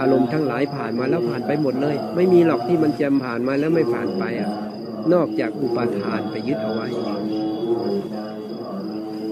[0.00, 4.48] อารมณ์ทั้งหลายผ่านมาแล้วผ่านไปหมดเลย ไม่มีหรอกที่มันจะผ่านมาแล้วไม่ผ่านไปอะ
[5.12, 6.86] นอกจากอุปาทานไปยึดเอาไว้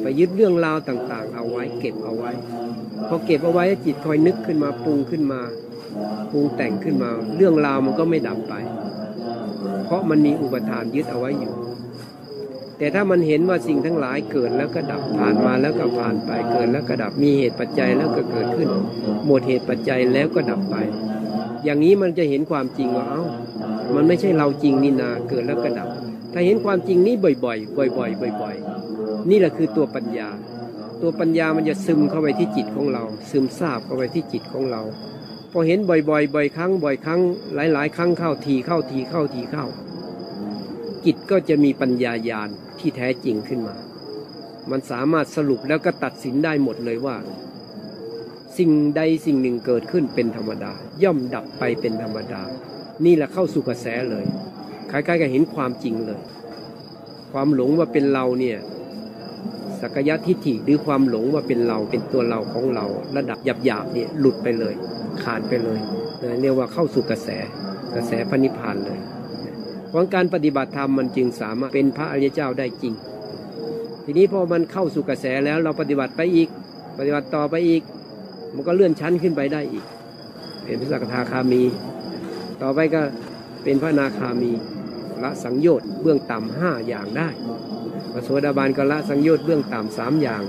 [0.01, 2.31] ไปยึดเรื่องราวต่างๆ เอาไว้ เก็บเอาไว้
[3.09, 5.41] พอเก็บเอาไว้จิตคอยนึกขึ้นมาปรุงขึ้นมา
[6.31, 8.55] ปรุงแต่งขึ้นมา เรื่องราวมันก็ไม่ดับไป
[9.85, 11.55] เพราะมันมีอุปทานยึดเอาไว้อยู่
[12.79, 18.69] แต่ถ้ามันเห็นว่าสิ่งทั้งหลายเกิดแล้วก็ดับผ่านมาแล้วก็ผ่านไปเกิดแล้วก็ดับมีเหตุปัจจัยแล้วก็เกิดขึ้น
[19.27, 20.77] หมดเหตุปัจจัยแล้วก็ดับไป
[21.65, 23.25] อย่างนี้มันจะเห็นความจริงว่าเอ้า
[23.95, 25.89] มันไม่ใช่เราจริงนี่นาเกิดแล้วก็ดับ
[26.33, 30.29] ถ้าเห็นความจริงนี้บ่อยๆ บ่อยๆ บ่อยๆ นี่แหละคือตัวปัญญา
[31.03, 34.83] ตัวปัญญามันจะซึมเข้าไปที่จิตของเรา ซึมซาบเข้าไปที่จิตของเรา
[35.53, 37.21] พอเห็นบ่อยๆ บ่อยครั้ง บ่อยครั้ง
[37.55, 39.67] หลาย ๆ ครั้งเข้าทีเข้าทีเข้าทีเข้า
[41.05, 43.77] จิตก็จะมีปัญญาญาณ ที่แท้จริงขึ้นมา
[44.71, 47.17] มันสามารถสรุปแล้วก็ตัดสินได้หมดเลยว่า
[48.59, 52.43] สิ่งใดสิ่งหนึ่งเกิดขึ้นเป็นธรรมดา ย่อมดับไปเป็นธรรมดา
[53.05, 54.25] นี่แหละเข้าสู่กระแสเลย
[54.91, 56.21] คล้ายๆกับเห็นความจริงเลย
[57.33, 58.59] ความหลงว่าเป็นเราเนี่ย
[59.81, 62.87] สักยะทิฏฐิหรือความหลงว่าเป็นเราเป็นตัวเราของเรา
[63.17, 64.75] ระดับหยาบๆเนี่ยหลุดไปเลย
[65.23, 65.81] ขาดไปเลย
[66.41, 67.29] เรียกว่าเข้าสู่กระแส
[67.95, 68.99] กระแสพระนิพพานเลย
[69.89, 72.95] เพราะการปฏิบัติธรรมมันจึงสามารถเป็นพระอริยเจ้าได้จริง
[74.05, 76.49] ทีนี้พอมันเข้าสู่กระแสแล้วเราปฏิบัติไปอีก
[76.99, 77.83] ปฏิบัติต่อไปอีก
[78.55, 79.85] มันก็เลื่อนชั้นขึ้นไปได้อีก
[80.63, 81.63] เป็นพระสกทาคามี
[82.63, 83.03] ต่อไปก็
[83.63, 84.53] เป็นพระนาคามี
[85.23, 87.29] ละสังโยชน์เบื้องต่ำห้าอย่างได้
[88.13, 90.43] พระโสดาบันก็ละสังโยชน์เบื้องต่ำสามอย่าง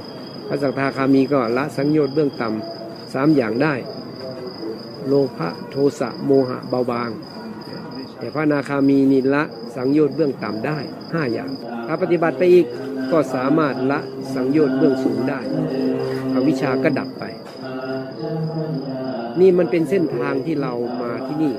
[0.47, 3.73] พระสักทาคามีก็ละสังโยชน์เบื้องต่ำสามอย่างได้
[5.07, 7.09] โลภะโทสะโมหะเบาบาง
[8.19, 9.43] แต่พระนาคามีนี่ละ
[9.75, 10.77] สังโยชน์เบื้องต่ำได้
[11.13, 11.49] ห้าอย่าง
[11.87, 12.65] ถ้าปฏิบัติไปอีก
[13.11, 13.99] ก็สามารถละ
[14.33, 15.39] สังโยชน์เบื้องสูงได้
[16.33, 17.23] อวิชาก็ดับไป
[19.39, 21.53] นี่มันเป็นเส้นทางที่เรามาที่นี่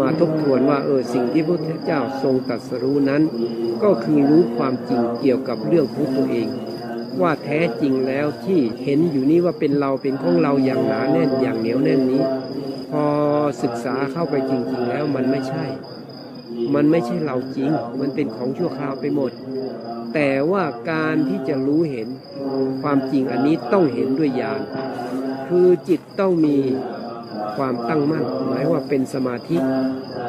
[0.00, 3.22] มาทบทวนว่าเออสิ่งที่พระพุทธเจ้าทรงตรัสรู้นั้น
[3.82, 6.48] ก็คือรู้ความจริงเกี่ยวกับเรื่องของตัวเอง
[7.20, 12.22] ว่าแท้จริงแล้วที่เห็นอยู่นี้ว่าเป็นเราเป็นของเราอย่างหนาแน่นอย่างเหนียวแน่นนี้
[12.90, 13.04] พอ
[13.62, 15.64] ศึกษาเข้าไปจริง ๆ แล้วมันไม่ใช่
[16.74, 17.70] มันไม่ใช่เราจริง
[18.00, 19.32] มันเป็นของชั่วคราวไปหมด
[20.14, 22.08] แต่ว่าการที่จะรู้เห็น
[22.82, 24.60] ความจริงอันนี้ต้องเห็นด้วยญาณ
[25.48, 26.56] คือจิตต้องมี
[27.56, 29.56] ความตั้งมั่นหมายว่าเป็นสมาธิ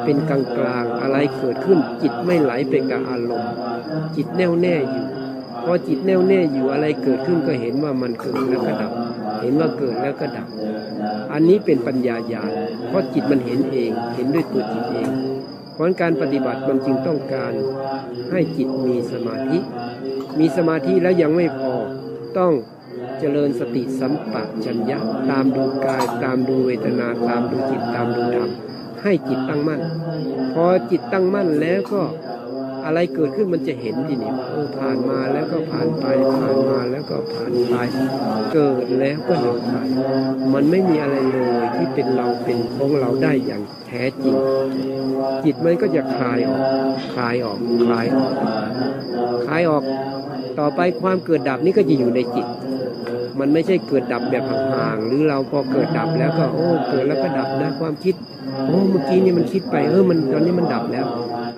[0.04, 3.52] เป็นกลางกลางอะไรเกิดขึ้น จิตไม่ไหลไปกับอารมณ์
[4.16, 5.05] จิตแน่วแน่อยู่
[5.68, 8.92] พอจิตแน่วแน่อยู่อะไรเกิดขึ้นก็เห็นว่ามันเกิดแล้วก็ดับ
[9.42, 10.48] เห็นว่าเกิดแล้วก็ดับ
[11.32, 12.50] อันนี้เป็นปัญญาญาณ
[12.88, 15.08] เพราะจิตมันเห็นเอง เห็นด้วยตัวจิตเอง
[15.72, 17.52] เพราะการปฏิบัติมันจึงต้องการ
[18.30, 19.58] ให้จิตมีสมาธิ
[20.38, 21.74] มีสมาธิแล้วยังไม่พอ
[22.38, 22.52] ต้อง
[23.18, 24.98] เจริญสติสัมปชัญญะ
[25.30, 28.50] ตามดูกาย ตามดูเวทนาตามดูจิตตามดูธรรม
[29.02, 29.80] ให้จิตตั้งมั่น
[30.54, 32.02] พอจิตตั้งมั่นแล้วก็
[32.86, 36.06] อะไรเกิดขึ้นมันจะเห็นทีนี้เออผ่านมาแล้วก็ผ่านไป
[36.40, 37.74] ผ่านมาแล้วก็ผ่านไป
[38.52, 39.76] เกิดแล้วก็ดับไป
[40.54, 44.34] มันไม่มีอะไรเลยที่เป็นเราเป็นของเราได้อย่างแท้จริง
[45.44, 46.62] จิตมันก็จะคลายออก
[47.14, 48.32] คลายออกคลายออก
[49.46, 49.82] คลายออก
[50.58, 52.46] ต่อไปความเกิดดับนี่ก็จะอยู่ในจิต
[53.40, 58.14] มันไม่ใช่เกิดดับแบบห่างๆหรือเราพอเกิดดับแล้วก็โอ้เกิดแล้วก็ดับนะความคิด
[58.66, 61.06] โอ้เมื่อกี้นี่มันคิดไปเออมันตอนนี้มันดับแล้ว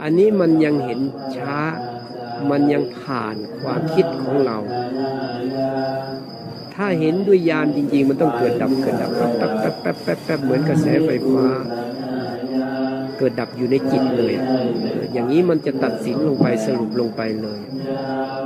[0.08, 1.00] อันนี้มันยังเห็น
[1.36, 1.58] ช้า
[2.50, 4.58] มันยังผ่านความคิดของเรา
[6.74, 11.46] ถ้าเห็นด้วยญาณจริง ๆ มันต้องเกิดดับเกิดดับแป๊บแป๊บแป๊บแป๊บแป๊บแป๊บเหมือนกระแสไฟฟ้า
[13.18, 14.34] เกิดดับอยู่ในจิตเลย
[15.12, 17.60] อย่างนี้มันจะตัดสินลงไปสรุปลงไปเลย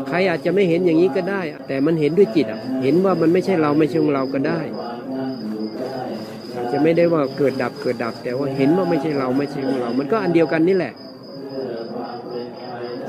[0.08, 4.60] ใครอาจจะไม่เห็นอย่างนี้ก็ได้ แต่มันเห็นด้วยจิตอะเห็นว่ามันไม่ใช่เราไม่ใช่ของเราก็ได้
[6.72, 10.94] จะไม่ได้ว่าเกิดดับเกิดดับ แต่ว่าเห็นว่าไม่ใช่เราไม่ใช่ของเรา มันก็อันเดียวกันนี่แหละ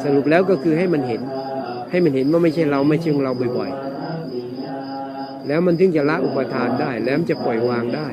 [0.04, 1.22] สรุปแล้วก็คือให้มันเห็น
[1.92, 8.08] ให้มันเห็นว่าไม่ใช่เราไม่ใช่ของเราบ่อยๆ แล้วมันถึงจะละอุปทานได้ แล้วมันจะปล่อยวางได้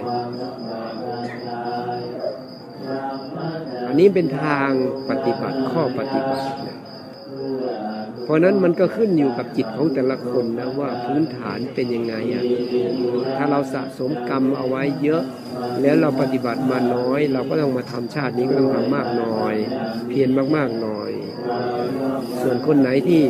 [3.86, 4.70] อันนี้เป็นทาง
[5.10, 6.44] ปฏิบัติข้อปฏิบัติ
[8.30, 12.44] ราะนั้นมันก็ขึ้นอยู่กับจิตของแต่ละคนนะว่าพื้นฐานเป็นยังไงอะ
[13.36, 15.22] ถ้าเราสะสมกรรมเอาไว้เยอะ
[15.82, 19.54] แล้วเราปฏิบัติมาน้อย เราก็ต้องมาทำชาตินี้ก็ต้องทำมากหน่อย
[20.08, 21.12] เพียรมากๆหน่อย
[22.42, 23.22] ส่วนคนไหนที่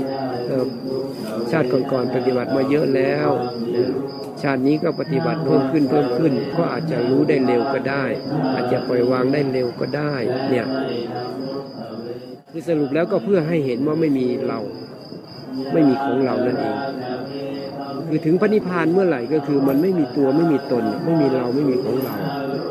[1.51, 3.29] ชาติก่อนๆปฏิบัติมาเยอะแล้ว
[4.43, 8.05] ชาตินี้ก็ปฏิบัติเพิ่มขึ้นเพิ่มขึ้น ก็อาจจะรู้ได้เร็วก็ได้
[8.55, 10.15] อาจจะปล่อยวางได้เร็วก็ได้
[10.49, 10.67] เนี่ย
[12.51, 14.61] คือสรุปแล้วก็เพื่อให้เห็นว่าไม่มีเรา
[15.73, 16.77] ไม่มีของเรานั่นเอง
[18.09, 22.15] คือถึงพระนิพพานเมื่อไหร่ก็คือ มันไม่มีตัวไม่มีตน ไม่มีเราไม่มีของเรา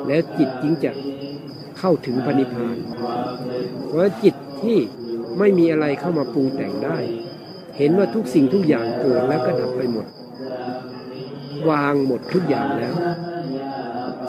[0.07, 0.91] แล้วจิตจึงจะ
[1.79, 2.75] เข้าถึงพระนิพพาน
[3.87, 4.77] เพราะจิตที่
[5.39, 6.97] ไม่มีอะไรเข้ามาปรุงแต่งได้
[7.77, 10.05] เห็นว่าทุกสิ่งทุกอย่างเกิดแล้วก็ดับไปหมด
[11.69, 12.93] วางหมดทุกอย่างแล้ว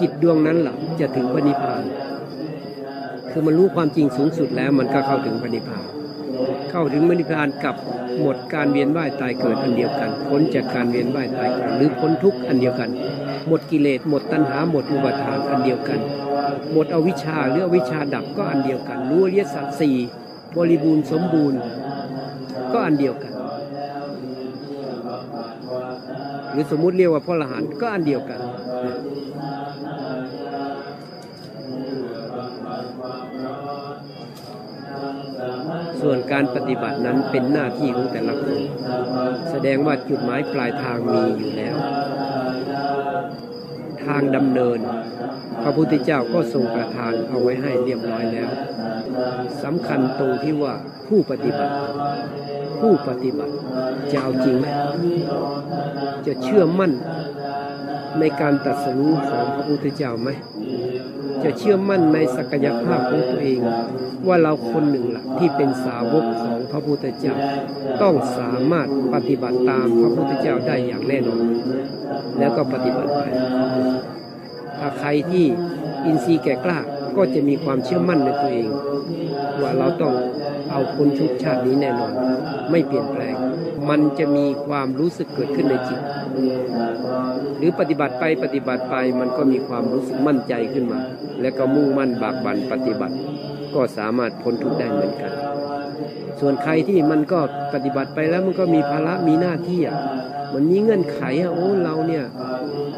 [0.01, 1.83] จิตดวงนั้นหละจะถึงพระนิพพาน
[3.31, 5.85] คือมันรู้ความจริงสูงสุดแล้วมันก็เข้าถึงพระนิพพาน
[6.71, 7.77] เข้าถึงพระนิพพานกับ
[8.21, 12.91] หมดการเวียนว่ายตายเกิดอันเดียวกันพ้นจากการเวียนว่ายตายเกิดหรือพ้นทุกข์อันเดียวกัน
[13.49, 16.01] หมดกิเลสหมดตัณหาหมดอุปาทานอันเดียวกัน
[16.73, 19.97] หมดอวิชชาหรืออวิชชาดับก็อันเดียวกัน รู้อริยสัจสี่
[20.57, 21.61] บริบูรณ์สมบูรณ์
[22.73, 23.33] ก็อันเดียวกัน
[26.53, 28.41] หรือสมมุติเรียกว่าพระอรหันต์ก็อันเดียวกัน
[36.01, 38.61] ส่วนการปฏิบัตินั้นเป็นหน้าที่ของแต่ละคน
[39.51, 41.77] แสดงว่าจุดหมายปลายทางมีอยู่แล้ว
[44.05, 44.79] ทางดำเนิน
[45.63, 48.51] พระพุทธเจ้าก็ทรงประทานเอาไว้ให้เรียบร้อยแล้ว
[49.63, 50.75] สำคัญตรงที่ว่า
[51.09, 51.75] ผู้ปฏิบัติ
[52.81, 53.55] ผู้ปฏิบัติ
[54.13, 54.67] จะเอาจริงไหม
[56.27, 56.93] จะเชื่อมั่น
[58.21, 60.29] ในการตรัสรู้ของพระพุทธเจ้าไหม
[61.45, 63.61] จะเชื่อมั่นในศักยภาพของตัวเอง
[64.29, 67.35] ว่าเราคนหนึ่งละ่ะที่เป็นสาวกของพระพุทธเจ้า
[68.03, 71.45] ต้องสามารถปฏิบัติตามพระพุทธเจ้าได้อย่างแน่นอน
[72.39, 73.23] แล้วก็ปฏิบัติไป
[74.79, 75.45] ถ้าใครที่
[76.05, 76.79] อินทรีย์แก่กล้า
[77.17, 78.69] ก็จะมีความเชื่อมั่นในตัวเอง
[79.61, 80.15] ว่าเราต้อง
[80.71, 82.13] เอาคนชุดชาตินี้แน่นอน
[82.71, 83.35] ไม่เปลี่ยนแปลง
[83.89, 86.01] มันจะมีความรู้สึกเกิดขึ้นในจิต
[87.59, 91.01] หรือปฏิบัติไปปฏิบัติไปมันก็มีความรู้สึกมั่นใจขึ้นมา
[91.41, 93.17] และก็มุ่งมั่นบากบั่นปฏิบัติ
[93.75, 95.33] ก็สามารถพ้นทุกข์ได้เหมือนกัน
[96.41, 97.41] ส่วนใครที่มันก็
[97.73, 99.97] ปฏิบัติไปแล้วมันก็มีภาระมีหน้าที่อะ
[100.55, 102.25] มันมีเงื่อนไขอะโอ้เราเนี่ย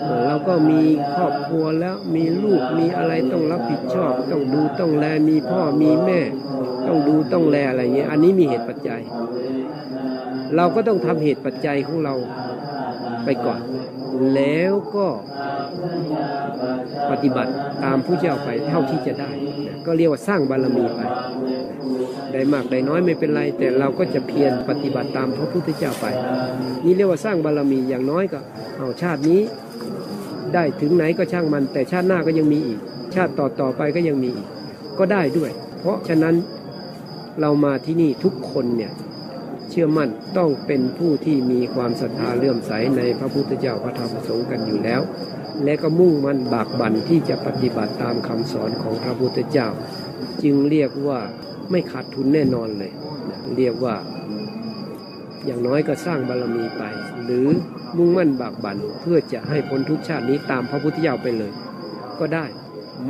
[0.00, 0.80] เอ่อเราก็มี
[1.14, 6.20] ครอบครัวแล้วมีลูกมีอะไรต้องรับผิดชอบ ต้องดูต้องแลมีพ่อมีแม่
[6.86, 9.00] ต้องดูต้องแลอะไรเงี้ยอันนี้มีเหตุปัจจัย
[10.56, 12.14] เราก็ต้องทำเหตุปัจจัยของเรา
[13.24, 13.60] ไปก่อน
[14.34, 15.06] แล้วก็
[17.10, 17.52] ปฏิบัติ
[17.84, 19.30] ตามผู้เจ้าไปเท่าที่จะได้
[19.86, 21.00] ก็เรียกว่าสร้างบารมีไป
[22.32, 26.06] ได้มากได้น้อยไม่เป็นไร แต่เราก็จะเพียรปฏิบัติตามพระพุทธเจ้าไป
[26.84, 28.38] นี่เรียกว่าสร้างบารมีอย่างน้อยก็
[28.78, 29.40] เอาชาตินี้
[30.54, 32.78] ได้ถึงไหนก็ช่างมัน แต่ชาติหน้าก็ยังมีอีก
[33.14, 34.46] ชาติต่อต่อไปก็ยังมีอีก
[34.98, 35.50] ก็ได้ด้วย
[35.80, 36.34] เพราะฉะนั้น
[37.40, 38.92] เรามาที่นี่ทุกคนเนี่ย
[39.74, 45.00] เชื่อมั่นต้องเป็นผู้ที่มีความศรัทธาเลื่อมใสในพระพุทธเจ้าพระธรรมพระสงฆ์กันอยู่แล้ว
[45.64, 49.68] และก็มุ่งมั่นบากบั่นที่จะปฏิบัติตามคำสอนของพระพุทธเจ้า
[50.42, 51.18] จึงเรียกว่า
[51.70, 52.92] ไม่ขาดทุนแน่นอนเลย
[53.56, 53.96] เรียกว่า
[55.44, 56.82] อย่างน้อยก็สร้างบารมีไป
[57.24, 57.46] หรือ
[57.96, 61.52] มุ่งมั่นบากบั่นเพื่อจะให้พ้นทุกชาตินี้ตามพระพุทธเจ้าไปเลย
[62.20, 62.46] ก็ได้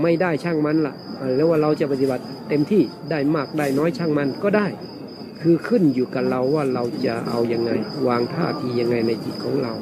[0.02, 0.94] ไม่ได้ช่างมันละ่ะ
[1.36, 4.66] แล้วว่าเราจะปฏิบัติเต็มที่ได้มากได้น้อยช่างมันก็ได้
[5.43, 7.70] คือขึ้นอยู่กับเราว่าเราจะเอายังไง
[8.09, 9.72] วางท่าทียังไงในจิตของเรา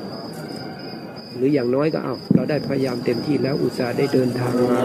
[1.37, 4.81] หรืออย่างน้อยก็เอาเราได้พยายามเต็มที่แล้วอุตส่าห์ได้เดินทางมา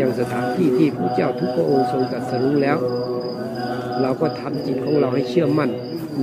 [0.00, 2.78] ยังสถานที่ที่พระเจ้าทุกพระองค์ทรงตรัสรู้แล้ว
[4.02, 5.70] เราก็ทำจิตของเราให้เชื่อมั่น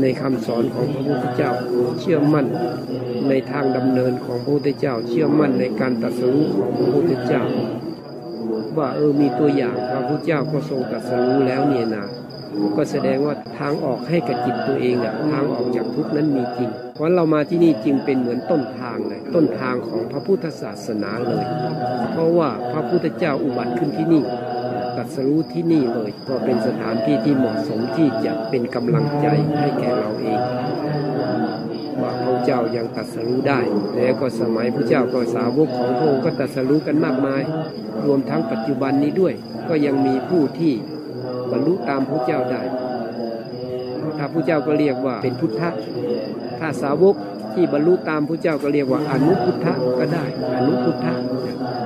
[0.01, 1.51] ในคำสอนของพระพุทธเจ้า
[1.99, 2.47] เชื่อมั่น
[3.30, 7.43] ในทางดำเนินของพระพุทธเจ้า เชื่อมั่นในการตรัสรู้ของพระพุทธเจ้า
[8.78, 12.06] ว่าเออมีตัวอย่างพระพุทธเจ้าก็ทรงตรัสรู้แล้วเนี่ยนะ
[12.78, 21.45] ก็แสดงว่าทางออกให้กับจิตตัวเองอะทางออกจากทุกนั้นมีจริง เพราะเรามาที่นี่จึงเป็นเหมือนต้นทางเลยต้นทางของพระพุทธศาสนาเลย
[22.12, 24.24] เพราะว่าพระพุทธเจ้าอุบัติขึ้นที่นี่
[24.95, 29.28] ตรัสรู้ที่นี่เลย ก็เป็นสถานที่ที่เหมาะสมที่จะเป็นกำลังใจ
[29.60, 30.39] ให้แก่เราเอง
[32.01, 33.60] ว่าพระเจ้ายังตรัสรู้ได้
[33.95, 37.41] แล้วก็สมัยพระเจ้าก็สาวกของพระองค์ก็ตรัสรู้กันมากมาย
[38.06, 39.34] รวมทั้งปัจจุบันนี้ด้วย
[39.70, 40.74] ก็ยังมีผู้ที่
[41.51, 42.61] บรรลุตามพระเจ้าได้
[44.17, 45.69] ถ้าพระเจ้าก็เรียกว่าเป็นพุทธะ
[46.59, 47.15] ถ้าสาวก
[47.53, 50.25] ที่บรรลุตามพระเจ้าก็เรียกว่าอนุพุทธะก็ได้
[50.57, 51.13] อนุพุทธะ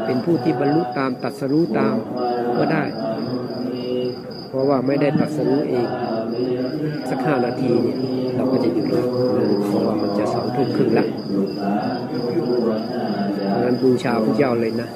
[0.06, 1.96] เป็นผู้ที่บรรลุตามตรัสรู้ตาม
[2.58, 2.84] ก็ได้
[4.50, 5.88] เพราะว่าไม่ได้ตรัสรู้เอง
[7.10, 7.98] สักห้านาทีเนี่ย
[8.36, 9.08] เราก็จะหยุดแล้ว
[9.68, 11.06] เพราะว่ามันจะสองทุ่มครึ่งละ
[13.50, 14.90] เพราะนั้นบูชาพระเจ้าเลยนะ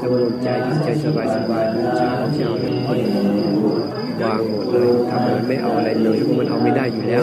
[0.00, 2.72] สงบใจทำใจสบายสบายๆบูชาพระเจ้าเลย
[4.24, 7.22] วางหมดเลยทำอะไรไม่เอาอะไรเลยเพราะมันเอาไม่ได้อยู่แล้ว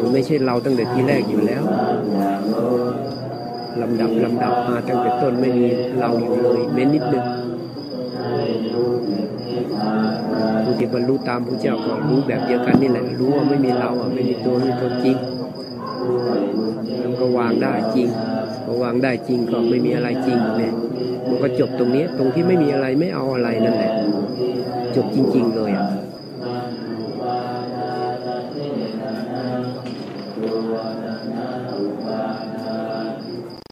[0.00, 1.62] มันไม่ใช่เราตั้งแต่ที่แรกอยู่แล้ว
[3.82, 5.66] ลำดับลำดับมาตั้งแต่ต้นไม่มี
[6.00, 7.24] เราอยู่เลยเม้นิดนึง
[10.64, 15.16] ผู้ที่บรรลุตามพระเจ้าก็รู้แบบเดียวกันนี่แหละรู้ว่าไม่มีเราอะไม่มีตัวไม่มีตนจริง
[17.02, 18.08] มันก็วางได้จริง
[18.64, 20.74] พอวางได้จริงก็ไม่มีอะไรจริงเนี่ย
[21.42, 23.92] ก็จบตรงนี้ ตรงที่ไม่มีอะไรไม่เอาอะไรนั่นแหละ
[24.96, 25.86] จบจริง ๆ เลยอะ